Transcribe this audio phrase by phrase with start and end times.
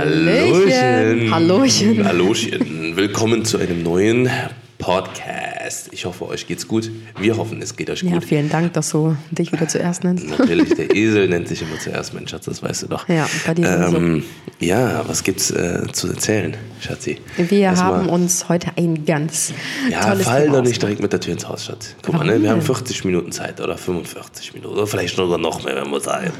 [0.00, 1.30] Hallöchen.
[1.30, 2.06] Hallöchen.
[2.06, 2.96] Hallöchen.
[2.96, 4.30] Willkommen zu einem neuen
[4.78, 5.49] Podcast.
[5.92, 6.90] Ich hoffe, euch geht's gut.
[7.18, 8.24] Wir hoffen, es geht euch Ja, gut.
[8.24, 10.26] vielen Dank, dass du dich wieder zuerst nennst.
[10.28, 13.08] Natürlich, der Esel nennt sich immer zuerst, mein Schatz, das weißt du doch.
[13.08, 14.24] Ja, bei dir ähm,
[14.58, 17.18] Ja, was gibt's äh, zu erzählen, Schatzi?
[17.36, 19.52] Wir Erstmal- haben uns heute ein ganz
[19.90, 21.94] Ja, tolles fall Thema doch nicht direkt mit der Tür ins Haus, Schatz.
[22.02, 22.42] Guck mal, Warum ne?
[22.42, 22.66] wir haben denn?
[22.66, 26.30] 40 Minuten Zeit oder 45 Minuten oder vielleicht sogar noch mehr, wenn man sagen.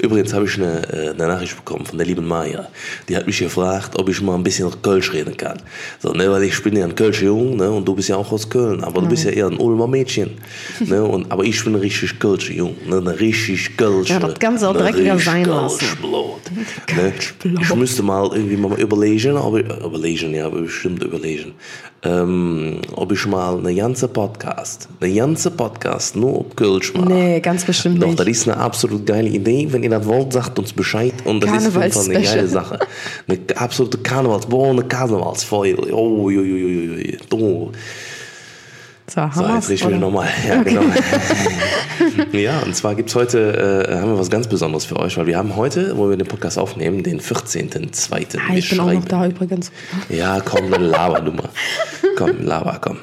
[0.00, 2.68] Übrigens habe ich eine, äh, eine Nachricht bekommen von der lieben Maya.
[3.08, 5.58] Die hat mich gefragt, ob ich mal ein bisschen Kölsch reden kann.
[6.00, 8.32] So, ne, weil ich bin ja ein Kölscher Jung ne, und du bist ja auch
[8.32, 10.32] aus Köln, aber du bist ja eher ein Ulmer Mädchen.
[10.80, 14.14] ne, und, aber ich bin ein richtig Kölscher Jung, ne, ein richtig Kölscher.
[14.14, 15.78] Ja, das kannst du auch direkt wieder sein lassen.
[15.78, 16.40] Kölschblut,
[16.96, 17.12] Ne?
[17.60, 21.54] Ich müsste mal irgendwie mal überlegen, aber überlegen, ja, bestimmt überlegen,
[22.02, 27.08] ähm, ob ich mal eine ganze Podcast, eine ganze Podcast nur auf Kölsch mache.
[27.08, 28.20] Nee, ganz bestimmt Doch, nicht.
[28.20, 29.66] das ist eine absolut geile Idee.
[29.70, 31.14] Wenn ihr das wollt, sagt uns Bescheid.
[31.24, 32.78] Und das ist auf Fall eine geile Sache.
[33.26, 35.92] Eine absolute Karnevals, boah, eine Karnevalsfeuer.
[35.92, 37.18] Oh, ui, ui, ui.
[37.32, 37.72] Oh.
[39.08, 40.28] So, haben So, jetzt richten wir nochmal.
[40.48, 40.82] Ja, genau.
[42.32, 45.38] ja, und zwar gibt's heute, äh, haben wir was ganz Besonderes für euch, weil wir
[45.38, 48.38] haben heute, wo wir den Podcast aufnehmen, den 14.02.
[48.38, 49.70] Ah, ich bin auch noch da übrigens.
[50.08, 51.48] Ja, komm, dann laber du mal.
[52.16, 52.98] Komm, laber, komm.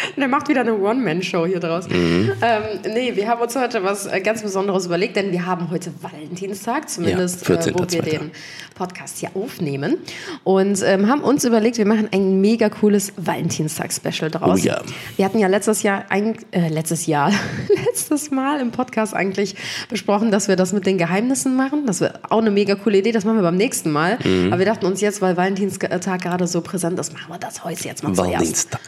[0.16, 1.88] Der macht wieder eine One-Man-Show hier draus.
[1.88, 2.32] Mhm.
[2.40, 2.62] Ähm,
[2.92, 6.88] nee, wir haben uns heute was äh, ganz Besonderes überlegt, denn wir haben heute Valentinstag,
[6.88, 8.02] zumindest Ja, äh, wo wir 14.02..
[8.02, 8.30] den
[8.74, 9.98] Podcast hier aufnehmen.
[10.44, 14.60] Und ähm, haben uns überlegt, wir machen ein mega cooles Valentinstag-Special draus.
[14.60, 14.80] Oh ja.
[15.16, 17.32] Wir hatten ja letztes Jahr, ein, äh, letztes Jahr,
[17.86, 19.54] letztes Mal im Podcast eigentlich
[19.88, 21.86] besprochen, dass wir das mit den Geheimnissen machen.
[21.86, 24.18] Das wäre auch eine mega coole Idee, das machen wir beim nächsten Mal.
[24.24, 24.48] Mhm.
[24.48, 27.84] Aber wir dachten uns jetzt, weil Valentinstag gerade so präsent ist, machen wir das heute
[27.84, 28.28] jetzt mal zuerst.
[28.30, 28.80] Valentinstag,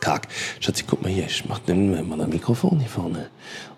[0.00, 0.28] Valentinstag.
[0.60, 3.26] Schatzi, guck mal hier, ich mach den mal ein Mikrofon hier vorne.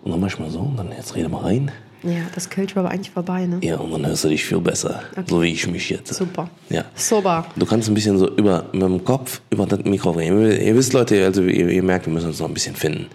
[0.03, 1.71] Und dann mach ich mal so, und dann jetzt rede mal rein.
[2.03, 3.59] Ja, das Kölsch war aber eigentlich vorbei, ne?
[3.61, 5.03] Ja, und dann hörst du dich viel besser.
[5.25, 6.13] So wie ich mich jetzt.
[6.13, 6.49] Super.
[6.69, 6.83] Ja.
[6.95, 7.45] Super.
[7.55, 10.41] Du kannst ein bisschen so über, mit dem Kopf über das Mikro reden.
[10.41, 13.05] Ihr, ihr wisst, Leute, also ihr, ihr merkt, wir müssen uns noch ein bisschen finden.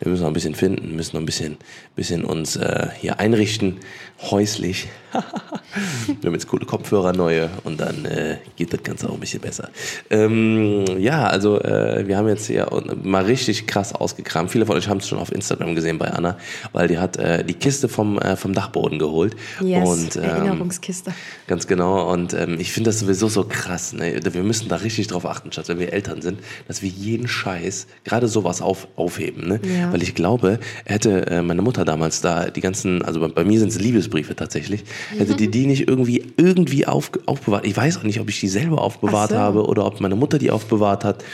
[0.00, 1.58] Wir müssen noch ein bisschen finden, müssen noch ein bisschen,
[1.94, 3.80] bisschen uns äh, hier einrichten,
[4.20, 4.88] häuslich.
[6.06, 9.40] wir haben jetzt coole Kopfhörer, neue, und dann äh, geht das Ganze auch ein bisschen
[9.40, 9.70] besser.
[10.10, 12.68] Ähm, ja, also äh, wir haben jetzt hier
[13.02, 14.50] mal richtig krass ausgekramt.
[14.50, 16.36] Viele von euch haben es schon auf Instagram gesehen bei Anna,
[16.72, 19.36] weil die hat äh, die Kiste vom, äh, vom Dachboden geholt.
[19.60, 21.14] Yes, und, ähm, Erinnerungskiste.
[21.46, 22.12] Ganz genau.
[22.12, 23.92] Und ähm, ich finde das sowieso so krass.
[23.92, 24.20] Ne?
[24.22, 27.86] Wir müssen da richtig drauf achten, Schatz, wenn wir Eltern sind, dass wir jeden Scheiß,
[28.04, 29.48] gerade sowas auf, aufheben.
[29.48, 29.60] Ne?
[29.62, 29.92] Ja.
[29.92, 33.58] Weil ich glaube, hätte äh, meine Mutter damals da die ganzen, also bei, bei mir
[33.58, 34.84] sind es Liebesbriefe tatsächlich,
[35.16, 37.66] hätte die die nicht irgendwie, irgendwie auf, aufbewahrt.
[37.66, 39.36] Ich weiß auch nicht, ob ich die selber aufbewahrt so.
[39.36, 41.24] habe oder ob meine Mutter die aufbewahrt hat.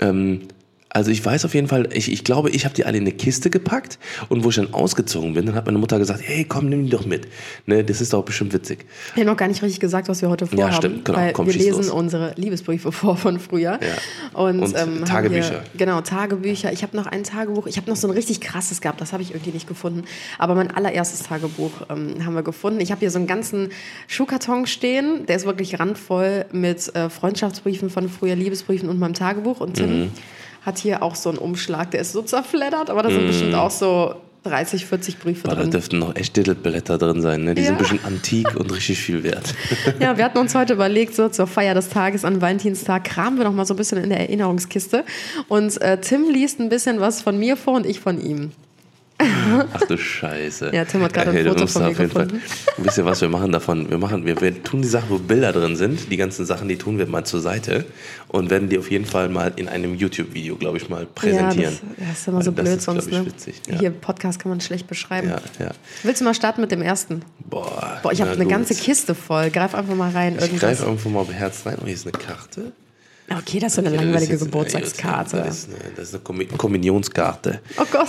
[0.00, 0.42] Ähm,
[0.92, 3.12] also ich weiß auf jeden Fall, ich, ich glaube, ich habe die alle in eine
[3.12, 6.68] Kiste gepackt und wo ich dann ausgezogen bin, dann hat meine Mutter gesagt, hey, komm,
[6.68, 7.28] nimm die doch mit.
[7.66, 8.84] Ne, das ist doch bestimmt witzig.
[9.14, 10.74] Wir haben noch gar nicht richtig gesagt, was wir heute vorhaben.
[10.74, 11.18] stimmt, genau.
[11.18, 11.90] Weil Komm, wir lesen los.
[11.90, 13.78] unsere Liebesbriefe vor von früher.
[13.80, 14.38] Ja.
[14.40, 15.48] Und, Und ähm, haben Tagebücher.
[15.50, 16.72] Hier, genau, Tagebücher.
[16.72, 17.66] Ich habe noch ein Tagebuch.
[17.68, 19.00] Ich habe noch so ein richtig krasses gehabt.
[19.00, 20.02] Das habe ich irgendwie nicht gefunden.
[20.38, 22.80] Aber mein allererstes Tagebuch ähm, haben wir gefunden.
[22.80, 23.68] Ich habe hier so einen ganzen
[24.08, 25.24] Schuhkarton stehen.
[25.26, 29.60] Der ist wirklich randvoll mit äh, Freundschaftsbriefen von früher, Liebesbriefen und meinem Tagebuch.
[29.60, 30.10] Und Tim Mhm.
[30.62, 31.90] Hat hier auch so einen Umschlag.
[31.90, 35.60] Der ist so zerfleddert, aber da sind bestimmt auch so 30, 40 Briefe Boah, da
[35.62, 35.70] drin.
[35.70, 37.44] dürften noch echt Dittelblätter drin sein.
[37.44, 37.54] Ne?
[37.54, 37.66] Die Ja.
[37.68, 39.54] sind ein bisschen antik und richtig viel wert.
[40.00, 43.44] Ja, wir hatten uns heute überlegt, so zur Feier des Tages an Valentinstag kramen wir
[43.44, 45.04] noch mal so ein bisschen in der Erinnerungskiste.
[45.48, 48.52] Und äh, Tim liest ein bisschen was von mir vor und ich von ihm.
[49.72, 50.70] Ach du Scheiße.
[50.72, 52.44] Ja, Tim hat gerade ein Hey, du Foto musst von mir auf jeden Fall- gefunden.
[52.78, 55.52] Wisst ihr was, wir machen davon, wir machen, wir, wir tun die Sachen, wo Bilder
[55.52, 57.84] drin sind, die ganzen Sachen, die tun wir mal zur Seite
[58.28, 61.74] und werden die auf jeden Fall mal in einem YouTube-Video, glaube ich, mal präsentieren.
[61.74, 63.06] Ja, das, das ist immer so blöd ist, sonst.
[63.08, 63.26] ich, Ne?
[63.26, 63.60] witzig.
[63.68, 63.78] Ja.
[63.78, 65.28] Hier, Podcast kann man schlecht beschreiben.
[65.28, 65.70] Ja, ja.
[66.02, 67.22] Willst du mal starten mit dem ersten?
[67.48, 69.50] Boah, Boah, ich habe eine ganze Kiste voll.
[69.50, 70.34] Greif einfach mal rein.
[70.36, 70.60] Ich Irgendwas.
[70.60, 71.76] greife irgendwo mal Herz rein.
[71.82, 72.72] Oh, hier ist eine Karte.
[73.32, 75.36] Okay, das ist so eine Okay, das langweilige ist jetzt- Geburtstagskarte.
[75.36, 77.60] Das ist eine, das ist eine Kombinionskarte.
[77.78, 78.08] Oh Gott.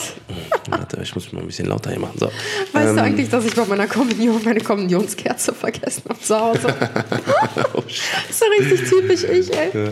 [0.69, 2.17] Warte, ich muss mal ein bisschen lauter hier machen.
[2.19, 2.25] So.
[2.73, 6.67] Weißt Ähm, du eigentlich, dass ich bei meiner Kommunion meine Kommunionskerze vergessen habe zu Hause?
[7.73, 8.31] oh, Scheiße.
[8.31, 9.91] so richtig typisch ich, ey.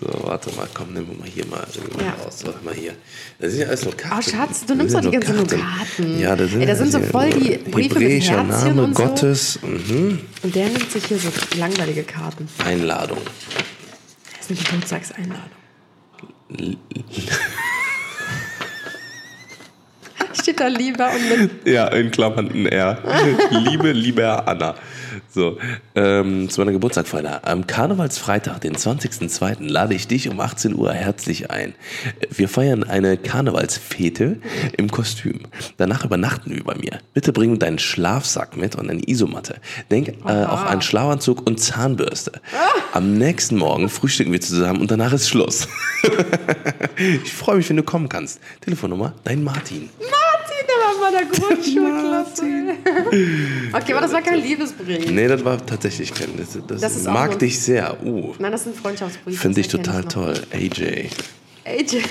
[0.00, 1.60] So, warte mal, komm, nimm mal hier mal,
[2.02, 2.14] Ja.
[2.24, 2.38] raus.
[2.44, 2.92] Warte mal hier.
[3.38, 4.16] Das sind ja alles nur Karten.
[4.26, 6.18] Oh, Schatz, du Das nimmst doch die ganzen nur Karten.
[6.18, 9.02] Ja, da sind, Ey, da sind so voll die Briefe mit Herzchen Name und so.
[9.02, 9.58] Gottes.
[9.62, 10.20] Mhm.
[10.42, 11.28] Und der nimmt sich hier so
[11.58, 12.48] langweilige Karten.
[12.64, 13.18] Einladung.
[14.50, 15.50] Eine Geburtstagseinladung.
[20.40, 21.68] Steht Steht da lieber und mit.
[21.68, 22.98] Ja, in Klammern ein R.
[23.50, 24.74] Liebe, lieber Anna.
[25.28, 25.58] So,
[25.94, 27.40] ähm, zu meiner Geburtstagfeier.
[27.44, 31.74] Am Karnevalsfreitag, den 20.02., lade ich dich um 18 Uhr herzlich ein.
[32.30, 34.38] Wir feiern eine Karnevalsfete
[34.76, 35.40] im Kostüm.
[35.76, 36.98] Danach übernachten wir bei mir.
[37.14, 39.56] Bitte bring deinen Schlafsack mit und eine Isomatte.
[39.90, 42.32] Denk äh, auf einen Schlafanzug und Zahnbürste.
[42.92, 45.68] Am nächsten Morgen frühstücken wir zusammen und danach ist Schluss.
[47.24, 48.40] ich freue mich, wenn du kommen kannst.
[48.60, 49.60] Telefonnummer, dein Martin.
[49.70, 49.90] Martin,
[51.12, 52.42] der Grundschulklasse.
[53.72, 55.10] okay, aber das war kein Liebesbrief.
[55.10, 56.28] Nee, das war tatsächlich kein.
[56.36, 57.96] Das, das, Das mag dich sehr.
[58.04, 59.40] Uh, Nein, das ist ein Freundschaftsbrief.
[59.40, 60.08] finde ich total noch.
[60.08, 60.34] toll.
[60.52, 61.08] AJ.
[61.64, 62.02] AJ.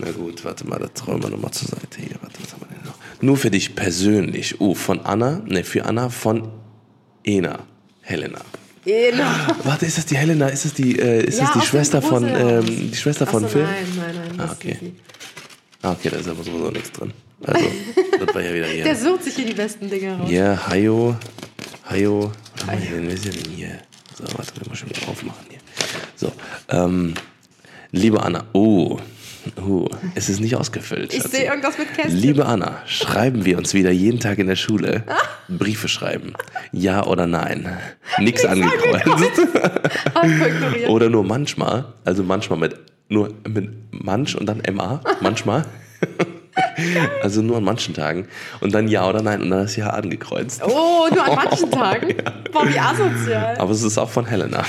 [0.00, 2.16] Na gut, warte mal, das räumen wir nochmal zur Seite hier.
[2.20, 2.94] Warte, was haben wir denn noch?
[3.22, 4.60] Nur für dich persönlich.
[4.60, 6.48] Uh, von Anna, ne, für Anna von
[7.22, 7.60] Ena.
[8.02, 8.40] Helena.
[8.86, 9.56] Ena.
[9.64, 10.48] Warte, ist das die Helena?
[10.48, 13.56] Ist das die, äh, ist Ja, das die Schwester von, ähm, die Schwester von Achso,
[13.58, 13.62] Phil?
[13.62, 14.46] Nein, nein, nein.
[14.46, 14.76] Ah, okay.
[15.80, 17.12] Ah, okay, da ist aber sowieso nichts drin.
[17.42, 17.66] Also,
[18.24, 18.84] das war ja wieder hier.
[18.84, 20.30] Der sucht sich hier die besten Dinge raus.
[20.30, 21.16] Ja, Hayo.
[21.88, 22.32] Hayo.
[22.54, 23.06] Was haben wir denn?
[23.08, 23.78] Was ist denn hier?
[24.16, 25.58] So, warte, wir müssen schon wieder aufmachen hier.
[26.16, 26.32] So,
[26.68, 27.14] ähm,
[27.90, 28.44] liebe Anna.
[28.52, 28.98] Oh,
[29.56, 31.12] oh, es ist nicht ausgefüllt.
[31.12, 32.16] Ich sehe irgendwas mit Kästchen.
[32.16, 35.02] Liebe Anna, schreiben wir uns wieder jeden Tag in der Schule
[35.48, 36.34] Briefe schreiben.
[36.72, 37.76] Ja oder nein.
[38.18, 39.04] Nix angekreuzt.
[40.14, 40.88] Hast du ignoriert.
[40.88, 41.92] Oder nur manchmal.
[42.04, 42.76] Also manchmal mit
[43.08, 45.00] nur mit manch und dann MA.
[45.20, 45.66] Manchmal.
[47.22, 48.26] Also nur an manchen Tagen.
[48.60, 49.42] Und dann ja oder nein.
[49.42, 50.62] Und dann ist ja angekreuzt.
[50.64, 52.14] Oh, nur an manchen Tagen?
[52.52, 53.56] Boah, wie asozial.
[53.58, 54.64] Aber es ist auch von Helena.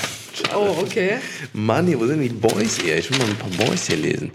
[0.54, 1.18] Oh, okay.
[1.52, 2.98] Mann, hier, wo sind die Boys hier?
[2.98, 4.32] Ich will mal ein paar Boys hier lesen.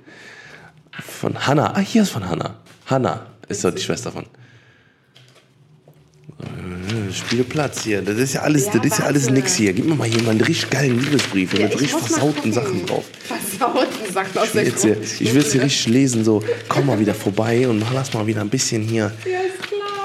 [0.99, 1.75] Von Hannah.
[1.75, 2.55] Ah, hier ist von Hannah.
[2.85, 4.25] Hannah ist doch die Schwester von.
[7.13, 8.01] Spielplatz hier.
[8.01, 9.73] Das ist ja alles, Ja, das ist ja alles nix hier.
[9.73, 12.53] Gib mir mal hier mal einen richtig geilen Liebesbrief Ja, mit ich richtig versauten.
[12.53, 13.05] Sachen drauf.
[13.19, 16.87] Versauten Sachen aus Ich will jetzt hier, ich will jetzt hier richtig lesen, so, komm
[16.87, 19.39] mal wieder vorbei und lass mal wieder ein bisschen hier, Ja,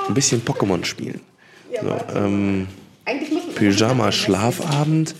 [0.08, 1.20] ein bisschen Pokémon spielen.
[1.82, 2.66] So, ähm,
[3.54, 5.14] Pyjama, Schlafabend.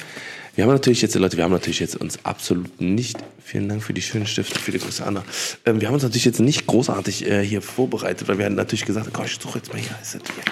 [0.55, 3.93] Wir haben natürlich jetzt, Leute, wir haben natürlich jetzt uns absolut nicht, vielen Dank für
[3.93, 5.23] die schönen Stifte, viele Grüße, Anna.
[5.67, 8.87] Ähm, wir haben uns natürlich jetzt nicht großartig äh, hier vorbereitet, weil wir hatten natürlich
[8.87, 10.45] gesagt, komm, ich suche jetzt mal hier, ist das hier.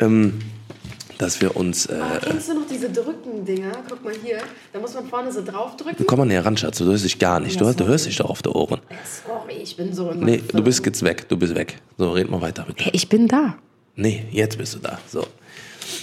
[0.00, 0.38] Ähm,
[1.18, 3.72] dass wir uns, äh, Ah, kennst du noch diese Drücken-Dinger?
[3.88, 4.38] Guck mal hier.
[4.72, 6.06] Da muss man vorne so draufdrücken.
[6.06, 8.16] komm mal näher ran, Schatz, du hörst dich gar nicht, du, Ja, du hörst dich
[8.18, 8.78] doch auf der Ohren.
[8.88, 8.94] Äh,
[9.26, 10.92] Sorry, ich bin so in Nee, meinem du bist Film.
[10.92, 11.78] jetzt weg, du bist weg.
[11.96, 12.84] So, red mal weiter bitte.
[12.84, 13.56] Hey, ich bin da.
[13.96, 15.26] Nee, jetzt bist du da, so.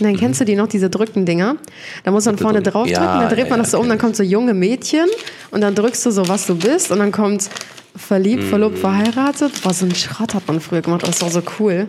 [0.01, 1.56] Dann kennst du die noch, diese Drücken-Dinger?
[2.03, 2.71] Da muss man vorne drücken.
[2.74, 4.53] drauf drücken, Ja, dann dreht ja, man ja, das so um, dann kommt so junge
[4.53, 5.06] Mädchen
[5.51, 7.50] und dann drückst du so, was du bist und dann kommt
[7.95, 8.50] verliebt, Mhm.
[8.50, 9.62] verlobt, verheiratet.
[9.63, 11.88] Boah, so einen Schrott hat man früher gemacht, das war so cool.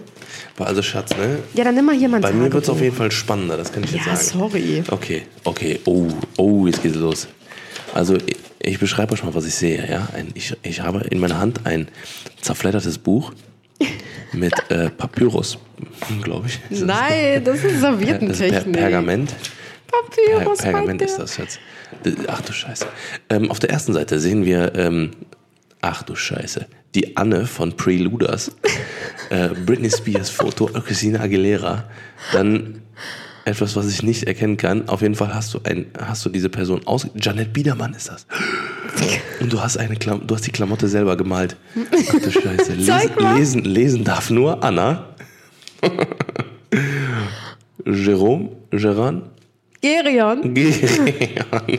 [0.56, 1.38] War also Schatz, ne?
[1.55, 3.73] Ja, dann nimm mal hier mein Bei mir wird es auf jeden Fall spannender, das
[3.73, 4.38] kann ich jetzt Ja, sagen.
[4.38, 4.82] sorry.
[4.91, 5.81] Okay, okay.
[5.85, 7.29] Oh, oh, jetzt geht's los.
[7.94, 9.88] Also ich, ich beschreibe euch mal, was ich sehe.
[9.88, 10.08] Ja?
[10.14, 11.88] Ein, ich, ich habe in meiner Hand ein
[12.41, 13.32] zerfleddertes Buch
[14.32, 15.59] mit äh, Papyrus,
[16.23, 16.59] glaube ich.
[16.70, 18.73] Ist das- Nein, das ist Das ist per Servietentechnik.
[18.73, 19.35] Pergament.
[19.87, 21.59] Per Papyrus, Pergament meint ist das jetzt.
[22.26, 22.87] Ach du Scheiße.
[23.31, 25.12] Ähm, auf der ersten Seite sehen wir, ähm,
[25.87, 28.50] ach du Scheiße, die Anne von Preluders,
[29.31, 31.85] äh, Britney Spears Foto, Christina Aguilera,
[32.33, 32.83] dann
[33.44, 34.88] etwas, was ich nicht erkennen kann.
[34.88, 37.06] Auf jeden Fall hast du ein, hast du diese Person aus.
[37.15, 38.27] Janet Biedermann ist das.
[39.41, 41.56] Und du hast eine Klam du hast die Klamotte selber gemalt.
[41.77, 42.73] Ach du Scheiße.
[42.75, 45.15] Lesen, lesen, lesen darf nur Anna.
[47.85, 49.31] Jerome, Geran,
[49.81, 50.53] Gerion,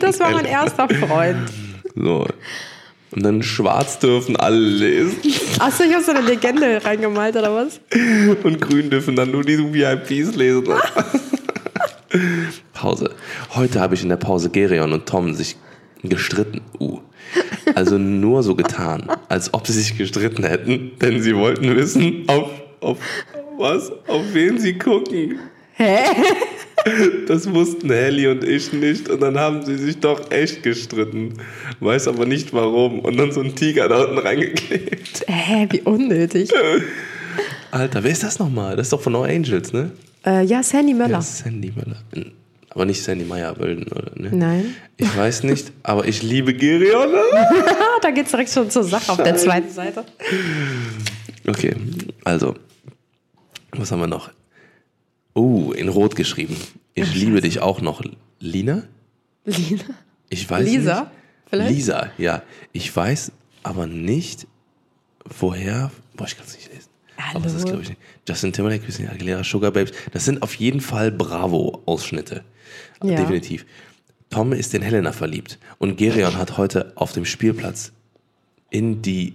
[0.00, 1.50] das war mein erster Freund.
[1.94, 2.26] So.
[3.10, 5.16] Und dann schwarz dürfen alle lesen
[5.58, 7.80] Achso, ich hab so eine Legende reingemalt, oder was?
[8.44, 10.64] und grün dürfen dann nur die VIPs lesen.
[12.72, 13.14] Pause.
[13.54, 15.56] Heute habe ich in der Pause Gerion und Tom sich
[16.02, 16.60] gestritten.
[16.78, 17.00] Uh.
[17.74, 22.50] Also nur so getan, als ob sie sich gestritten hätten, denn sie wollten wissen, auf,
[22.80, 22.98] auf
[23.58, 25.38] was, auf wen sie gucken.
[25.78, 25.98] Hä?
[27.26, 31.34] Das wussten Helly und ich nicht und dann haben sie sich doch echt gestritten.
[31.80, 33.00] Weiß aber nicht warum.
[33.00, 35.24] Und dann so ein Tiger da unten reingeklebt.
[35.26, 36.50] Hä, wie unnötig.
[37.70, 38.76] Alter, wer ist das nochmal?
[38.76, 39.90] Das ist doch von No Angels, ne?
[40.24, 41.10] Äh, ja, Sandy Möller.
[41.12, 41.98] Ja, Sandy Möller.
[42.70, 44.12] Aber nicht Sandy Meyer-Wölden, oder?
[44.14, 44.30] Ne?
[44.32, 44.74] Nein.
[44.96, 47.08] Ich weiß nicht, aber ich liebe Gerion.
[47.14, 49.44] Ah, da geht's direkt schon zur Sache auf der Scheiße.
[49.44, 50.04] zweiten Seite.
[51.46, 51.74] Okay,
[52.24, 52.54] also,
[53.72, 54.30] was haben wir noch?
[55.38, 56.56] Oh, in Rot geschrieben.
[56.94, 58.02] Ich liebe dich auch noch.
[58.40, 58.82] Lina?
[59.44, 59.84] Lina?
[60.28, 61.00] Ich weiß Lisa?
[61.02, 61.10] nicht.
[61.48, 61.70] Vielleicht?
[61.70, 62.42] Lisa, ja.
[62.72, 63.30] Ich weiß
[63.62, 64.48] aber nicht,
[65.38, 65.92] woher.
[66.16, 66.88] Boah, ich kann es nicht lesen.
[67.32, 67.70] Aber das ist, Hallo?
[67.70, 68.00] glaube ich, nicht.
[68.28, 69.92] Justin Timberlake, Christina Aguilera, Sugar Babes.
[70.12, 72.42] Das sind auf jeden Fall Bravo-Ausschnitte.
[73.02, 73.16] Ja.
[73.16, 73.64] Definitiv.
[74.30, 75.58] Tom ist in Helena verliebt.
[75.78, 77.92] Und Gerion hat heute auf dem Spielplatz
[78.70, 79.34] in die.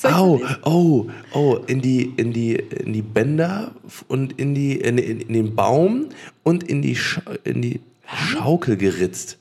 [0.00, 0.56] Verlesen?
[0.64, 3.72] oh, oh, in die, in die, in die Bänder
[4.08, 6.08] und in die, in, in, den Baum
[6.42, 9.38] und in die, Scha in die Schaukel geritzt.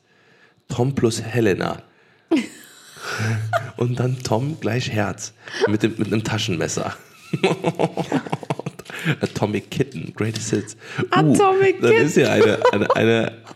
[0.67, 1.81] Tom plus Helena.
[3.77, 5.33] und dann Tom gleich Herz
[5.67, 6.93] mit, dem, mit einem Taschenmesser.
[9.21, 10.77] Atomic Kitten, Greatest Hits.
[11.11, 12.05] Atomic Dann Kitten.
[12.05, 12.95] ist ja eine, eine,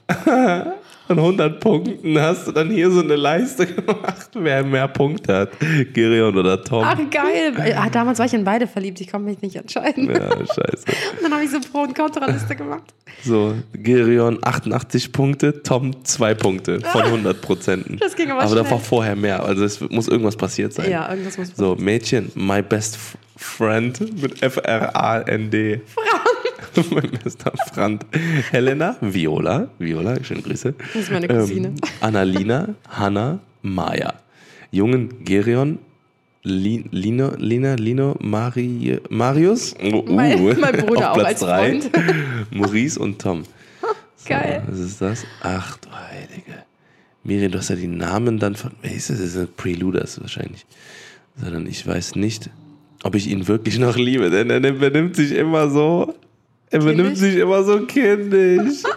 [0.07, 0.73] eine
[1.07, 5.49] von 100 Punkten hast du dann hier so eine Leiste gemacht, wer mehr Punkte hat,
[5.93, 6.83] Gerion oder Tom.
[6.85, 7.53] Ach, geil.
[7.75, 9.01] Ah, damals war ich in beide verliebt.
[9.01, 10.09] Ich konnte mich nicht entscheiden.
[10.09, 10.85] Ja, scheiße.
[10.87, 12.93] Und dann habe ich so Pro- und Kontraliste gemacht.
[13.23, 17.97] So, Gerion 88 Punkte, Tom 2 Punkte von 100 Prozenten.
[17.97, 18.71] Das ging aber Aber da schnell.
[18.71, 20.89] war vorher mehr, also es muss irgendwas passiert sein.
[20.89, 22.97] Ja, irgendwas muss So, Mädchen, my best
[23.37, 25.81] friend mit F-R-A-N-D.
[25.87, 26.12] Frank.
[26.91, 28.05] mein bester Freund.
[28.51, 30.73] Helena, Viola, Viola, schöne Grüße.
[30.93, 31.69] Das ist meine Cousine.
[31.69, 34.13] Ähm, Annalina, Hanna, Maya.
[34.71, 35.79] Jungen, Gerion,
[36.43, 39.75] Li- Lino, Lina, Lino, Mari, Marius.
[39.81, 42.03] Oh, Mein- mein Bruder auf auch Platz als drei.
[42.51, 43.43] Maurice und Tom.
[44.17, 44.63] So, Geil.
[44.67, 45.25] Was ist das?
[45.41, 46.63] Ach du Heilige.
[47.23, 48.71] Miriam, du hast ja die Namen dann von.
[48.81, 49.19] Wer ist das?
[49.19, 50.65] Das sind Preluders wahrscheinlich.
[51.37, 52.49] Sondern ich weiß nicht,
[53.03, 56.13] ob ich ihn wirklich noch liebe, denn er benimmt sich immer so.
[56.73, 58.83] Er benimmt sich immer so kindisch.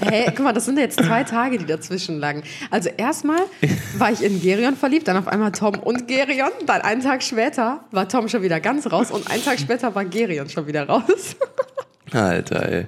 [0.00, 2.42] Hey, guck mal, das sind ja jetzt zwei Tage, die dazwischen lagen.
[2.70, 3.40] Also erstmal
[3.96, 6.50] war ich in Gerion verliebt, dann auf einmal Tom und Gerion.
[6.66, 10.04] Dann einen Tag später war Tom schon wieder ganz raus und einen Tag später war
[10.04, 11.36] Gerion schon wieder raus.
[12.12, 12.86] Alter, ey.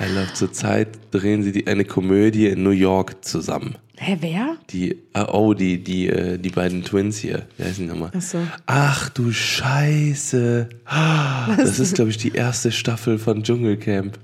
[0.00, 3.76] I love zurzeit drehen sie die, eine Komödie in New York zusammen.
[4.04, 4.56] Hä, wer?
[4.70, 7.46] Die, ah, oh, die, die, äh, die beiden Twins hier.
[7.56, 8.10] Wie heißen die nochmal?
[8.12, 8.38] Ach so.
[8.66, 10.68] Ach du Scheiße.
[10.86, 14.18] Ah, Das ist, glaube ich, die erste Staffel von Dschungelcamp.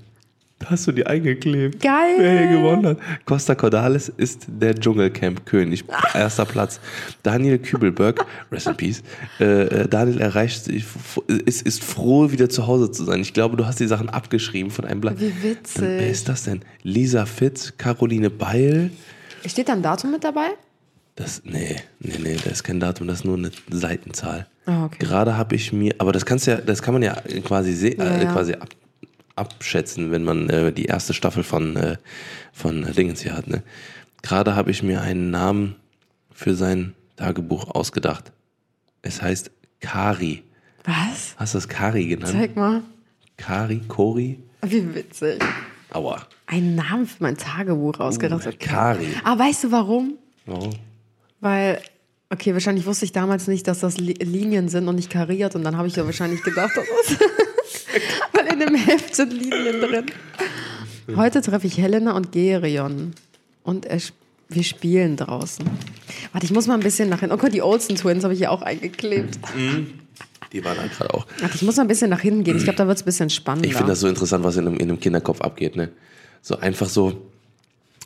[0.59, 1.81] Da hast du die eingeklebt.
[1.81, 2.15] Geil.
[2.17, 2.97] Wer hier gewonnen hat.
[3.23, 5.85] Costa Cordalis ist der Dschungelcamp-König.
[6.13, 6.81] Erster Platz.
[7.23, 9.01] Daniel Kübelberg, rest in peace.
[9.39, 13.21] Äh, äh, Daniel erreicht, ist, ist froh, wieder zu Hause zu sein.
[13.21, 15.21] Ich glaube, du hast die Sachen abgeschrieben von einem Blatt.
[15.21, 15.83] Wie witzig.
[15.83, 16.63] Wer ist das denn?
[16.83, 18.91] Lisa Fitz, Caroline Beil.
[19.45, 20.49] Steht da ein Datum mit dabei?
[21.15, 24.47] Das, nee, nee, nee, das ist kein Datum, das ist nur eine Seitenzahl.
[24.65, 24.97] Ah, okay.
[24.99, 28.05] Gerade habe ich mir, aber das kannst ja, das kann man ja quasi se Ja,
[28.05, 28.31] äh, ja.
[28.31, 28.69] quasi ab,
[29.35, 31.97] abschätzen, wenn man äh, die erste Staffel von äh,
[32.53, 33.47] von Dingens hier hat.
[33.47, 33.63] Ne?
[34.21, 35.75] Gerade habe ich mir einen Namen
[36.33, 38.31] für sein Tagebuch ausgedacht.
[39.01, 40.43] Es heißt Kari.
[40.85, 41.35] Was?
[41.37, 42.31] Hast du das Kari genannt?
[42.31, 42.81] Zeig mal.
[43.37, 44.39] Kari, Kori?
[44.61, 45.41] Wie witzig.
[45.91, 46.25] Aua.
[46.51, 48.47] Einen Namen für mein Tagebuch ausgedacht.
[48.47, 48.57] Okay.
[48.57, 49.07] Kari.
[49.23, 50.13] Ah, weißt du warum?
[50.47, 50.71] Oh.
[51.41, 51.79] Weil,
[52.31, 55.53] okay, wahrscheinlich wusste ich damals nicht, dass das Li Linien sind und nicht kariert.
[55.55, 57.19] Und dann habe ich ja wahrscheinlich gedacht, das ist
[58.33, 60.05] weil in dem Heft sind Linien drin.
[61.15, 63.13] Heute treffe ich Helena und Gerion.
[63.63, 64.17] Und sp-
[64.51, 65.63] wir spielen draußen.
[66.31, 67.35] Warte, ich muss mal ein bisschen nach hinten.
[67.35, 69.37] Oh Gott, die Olsen Twins habe ich hier auch eingeklebt.
[70.51, 71.27] Die waren halt gerade auch.
[71.39, 72.57] Warte, ich muss mal ein bisschen nach hinten gehen.
[72.57, 73.67] Ich glaube, da wird es ein bisschen spannender.
[73.69, 75.75] Ich finde das so interessant, was in einem, in einem Kinderkopf abgeht.
[75.75, 75.89] Ne?
[76.41, 77.29] So einfach so,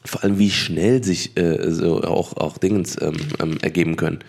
[0.05, 4.19] vor allem wie schnell sich äh, so auch, auch Dingens ähm, ähm, ergeben können.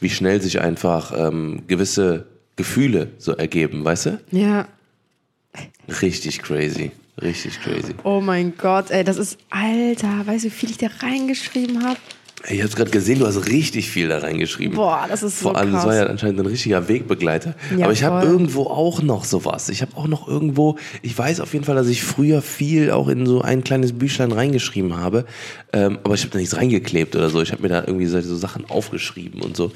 [0.00, 2.26] Wie schnell sich einfach ähm, gewisse
[2.56, 4.20] Gefühle so ergeben, weißt du?
[4.30, 4.68] ja.
[6.00, 6.92] Richtig crazy.
[7.20, 7.94] Richtig crazy.
[8.04, 11.98] Oh mein Gott, ey, das ist, Alter, weißt du, wie viel ich da reingeschrieben habe?
[12.48, 14.74] Ich habe gerade gesehen, du hast richtig viel da reingeschrieben.
[14.74, 15.84] Boah, das ist so Vor allem, krass.
[15.84, 17.54] war ja anscheinend ein richtiger Wegbegleiter.
[17.76, 19.68] Ja, Aber ich habe irgendwo auch noch sowas.
[19.68, 23.08] Ich habe auch noch irgendwo, ich weiß auf jeden Fall, dass ich früher viel auch
[23.08, 25.26] in so ein kleines Büchlein reingeschrieben habe.
[25.72, 27.42] Ähm, aber ich habe da nichts reingeklebt oder so.
[27.42, 29.72] Ich habe mir da irgendwie so, Sachen aufgeschrieben und so.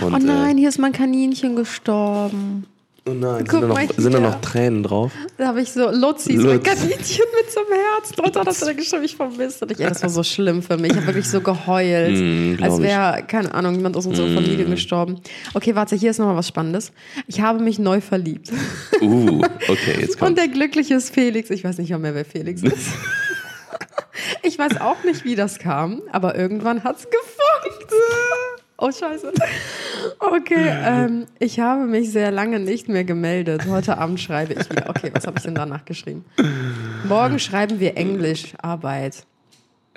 [0.00, 2.64] Und, Oh nein, hier ist mein Kaninchen gestorben.
[3.08, 5.12] Oh nein, guck sind da, noch, mal sind da noch Tränen drauf?
[5.38, 6.24] Da habe ich so ein Lutz.
[6.26, 8.12] Kaninchen mit so einem Herz
[8.44, 9.78] das hat er geschrieben, ich vermisse dich.
[9.78, 10.90] Ja, das war so schlimm für mich.
[10.90, 12.84] Ich habe wirklich so geheult, Mm, als ich.
[12.84, 15.20] wäre, keine Ahnung, jemand aus unserer Familie gestorben.
[15.54, 16.90] Okay, warte, hier ist nochmal was Spannendes.
[17.28, 18.50] Ich habe mich neu verliebt.
[19.00, 20.38] Uh, okay, jetzt Und kommt.
[20.38, 21.50] der glückliche ist Felix.
[21.50, 22.74] Ich weiß nicht mal mehr, wer Felix ist.
[24.42, 27.92] Ich weiß auch nicht, wie das kam, aber irgendwann hat es gefunkt.
[28.78, 29.32] Oh, scheiße.
[30.18, 33.66] Okay, ähm, ich habe mich sehr lange nicht mehr gemeldet.
[33.68, 34.88] Heute Abend schreibe ich wieder.
[34.88, 36.24] Okay, was habe ich denn danach geschrieben?
[37.08, 39.26] Morgen schreiben wir Englisch, Arbeit.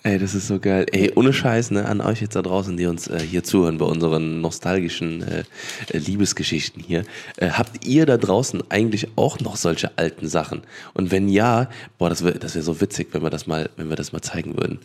[0.04, 0.86] Ey, das ist so geil.
[0.92, 3.86] Ey, ohne Scheiß, ne, an euch jetzt da draußen, die uns äh, hier zuhören bei
[3.86, 5.44] unseren nostalgischen äh,
[5.92, 7.04] äh, Liebesgeschichten hier.
[7.38, 10.62] Äh, habt ihr da draußen eigentlich auch noch solche alten Sachen?
[10.94, 13.90] Und wenn ja, boah, das wäre das wär so witzig, wenn wir das mal, wenn
[13.90, 14.80] wir das mal zeigen würden.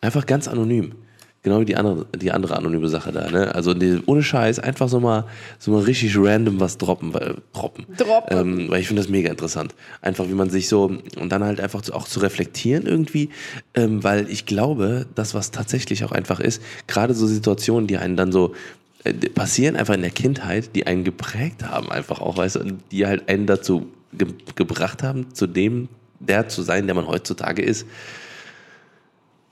[0.00, 0.94] Einfach ganz anonym.
[1.42, 3.54] Genau wie die andere, die andere anonyme Sache da, ne?
[3.54, 5.24] Also die, ohne Scheiß, einfach so mal,
[5.58, 7.86] so mal richtig random was droppen, weil, droppen.
[7.96, 8.36] Droppen.
[8.36, 9.74] Ähm, weil ich finde das mega interessant.
[10.02, 13.30] Einfach, wie man sich so, und dann halt einfach auch zu reflektieren irgendwie,
[13.74, 18.16] ähm, weil ich glaube, das, was tatsächlich auch einfach ist, gerade so Situationen, die einen
[18.16, 18.54] dann so
[19.04, 23.06] äh, passieren einfach in der Kindheit, die einen geprägt haben, einfach auch, weißt du, die
[23.06, 27.86] halt einen dazu ge gebracht haben, zu dem, der zu sein, der man heutzutage ist.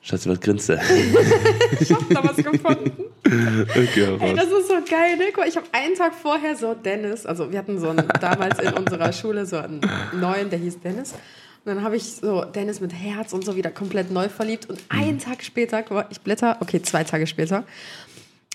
[0.08, 0.74] Schatzi, was grinst du?
[1.80, 2.92] Ich hab da was gefunden.
[3.26, 5.26] okay, Ey, das ist so geil, ne?
[5.26, 8.58] Guck mal, Ich habe einen Tag vorher so Dennis, also wir hatten so einen, damals
[8.58, 9.80] in unserer Schule so einen
[10.14, 11.12] neuen, der hieß Dennis.
[11.12, 14.70] Und dann habe ich so Dennis mit Herz und so wieder komplett neu verliebt.
[14.70, 17.64] Und einen Tag später, guck mal, ich blätter, okay, zwei Tage später.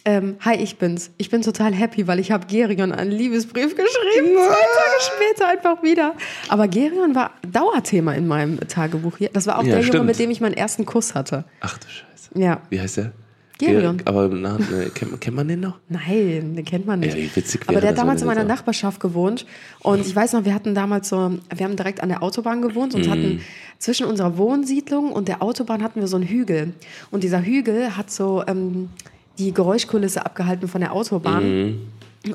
[0.05, 1.11] Ähm, hi, ich bin's.
[1.17, 4.35] Ich bin total happy, weil ich habe Gerion einen Liebesbrief geschrieben.
[4.35, 6.13] Zwei Tage später einfach wieder.
[6.49, 9.29] Aber Gerion war Dauerthema in meinem Tagebuch hier.
[9.31, 11.45] Das war auch Ja, der Junge, mit dem ich meinen ersten Kuss hatte.
[11.61, 12.31] Ach du Scheiße.
[12.37, 12.61] Ja.
[12.69, 13.13] Wie heißt der?
[13.59, 13.97] Gerion.
[13.99, 15.79] Ger- Aber na, ne, kennt, kennt man den noch?
[15.87, 17.15] Nein, den kennt man nicht.
[17.15, 19.45] Ja, witzig Aber der hat damals in meiner Nachbarschaft gewohnt.
[19.79, 22.93] Und ich weiß noch, wir hatten damals so, wir haben direkt an der Autobahn gewohnt
[22.93, 23.41] und hatten
[23.79, 26.73] zwischen unserer Wohnsiedlung und der Autobahn hatten wir so einen Hügel.
[27.11, 28.89] Und dieser Hügel hat so ähm,
[29.37, 31.43] die Geräuschkulisse abgehalten von der Autobahn.
[31.43, 31.81] Mhm.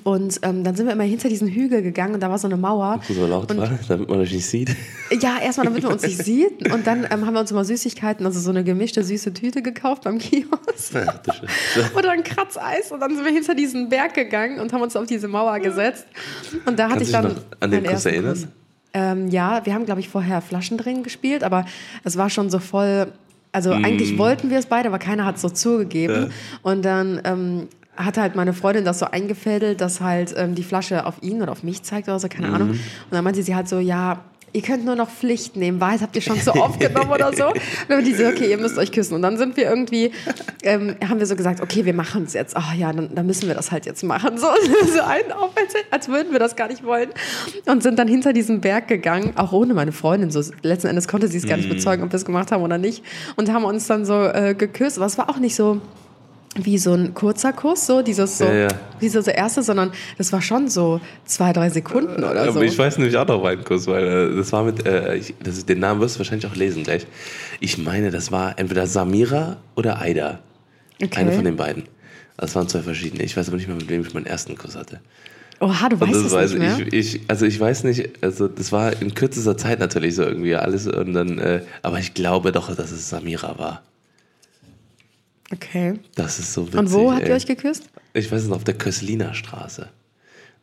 [0.04, 2.58] Und ähm, dann sind wir immer hinter diesen Hügel gegangen und da war so eine
[2.58, 3.00] Mauer.
[3.08, 4.76] So laut war, damit man euch nicht sieht.
[5.18, 6.70] Ja, erstmal, damit man uns nicht sieht.
[6.70, 10.04] Und dann ähm, haben wir uns immer Süßigkeiten, also so eine gemischte süße Tüte gekauft
[10.04, 10.94] beim Kiosk.
[11.96, 12.92] Oder ein Kratzeis.
[12.92, 16.04] Und dann sind wir hinter diesen Berg gegangen und haben uns auf diese Mauer gesetzt.
[16.66, 17.36] Und da hatte Kannst ich dann.
[17.60, 18.52] an den Kuss erinnern?
[18.92, 21.64] Ähm, ja, wir haben, glaube ich, vorher Flaschendrehen gespielt, aber
[22.04, 23.10] es war schon so voll.
[23.52, 23.84] Also Mm.
[23.84, 26.30] eigentlich wollten wir es beide, aber keiner hat es so zugegeben.
[26.62, 31.04] Und dann ähm, hat halt meine Freundin das so eingefädelt, dass halt ähm, die Flasche
[31.06, 32.54] auf ihn oder auf mich zeigt oder so, keine Mm.
[32.54, 32.68] Ahnung.
[32.70, 32.78] Und
[33.10, 35.80] dann meinte sie halt so, ja, ihr könnt nur noch Pflicht nehmen.
[35.80, 37.48] Wahrheit habt ihr schon so aufgenommen oder so.
[37.48, 39.14] Und dann die so, okay, ihr müsst euch küssen.
[39.14, 40.12] Und dann sind wir irgendwie,
[40.62, 42.56] ähm, haben wir so gesagt, okay, wir machen es jetzt.
[42.56, 44.38] Ach ja, dann, dann müssen wir das halt jetzt machen.
[44.38, 44.46] So,
[44.92, 47.10] so einen auf, als, als würden wir das gar nicht wollen.
[47.66, 50.30] Und sind dann hinter diesen Berg gegangen, auch ohne meine Freundin.
[50.30, 52.78] So, letzten Endes konnte sie es gar nicht bezeugen, ob wir es gemacht haben oder
[52.78, 53.04] nicht.
[53.36, 54.98] Und haben uns dann so äh, geküsst.
[54.98, 55.80] Aber es war auch nicht so
[56.64, 58.68] wie so ein kurzer Kuss, so dieses so, Ja, ja.
[59.00, 62.58] wie so der erste, sondern das war schon so zwei, drei Sekunden oder so.
[62.58, 65.34] Aber ich weiß nämlich auch noch meinen Kuss, weil äh, das war mit, äh, ich,
[65.42, 67.06] das den Namen wirst du wahrscheinlich auch lesen gleich.
[67.60, 70.40] Ich meine, das war entweder Samira oder Aida.
[71.02, 71.20] Okay.
[71.20, 71.84] Eine von den beiden.
[72.36, 73.22] Das waren zwei verschiedene.
[73.24, 75.00] Ich weiß aber nicht mehr, mit wem ich meinen ersten Kuss hatte.
[75.60, 76.78] Oha, du weißt es weiß nicht mehr?
[76.92, 80.54] ich, ich, also ich weiß nicht, also das war in kürzester Zeit natürlich so irgendwie
[80.54, 83.82] alles und dann, äh, aber ich glaube doch, dass es Samira war.
[85.52, 85.94] Okay.
[86.14, 86.78] Das ist so witzig.
[86.80, 87.30] Und wo habt ey.
[87.30, 87.88] ihr euch geküsst?
[88.12, 89.88] Ich weiß nicht, auf der Kösliner Straße.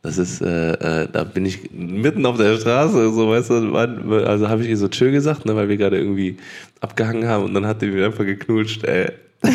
[0.01, 4.47] Das ist, äh, äh, da bin ich mitten auf der Straße, so weißt du, also
[4.47, 6.37] habe ich ihr so tschö gesagt, ne, weil wir gerade irgendwie
[6.79, 9.11] abgehangen haben und dann hat die mich einfach geknutscht, ey.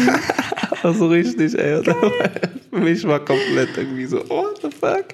[0.82, 1.78] War so richtig, ey.
[1.78, 2.12] Und dann war-
[2.70, 5.04] Für mich war komplett irgendwie so, oh, what the fuck?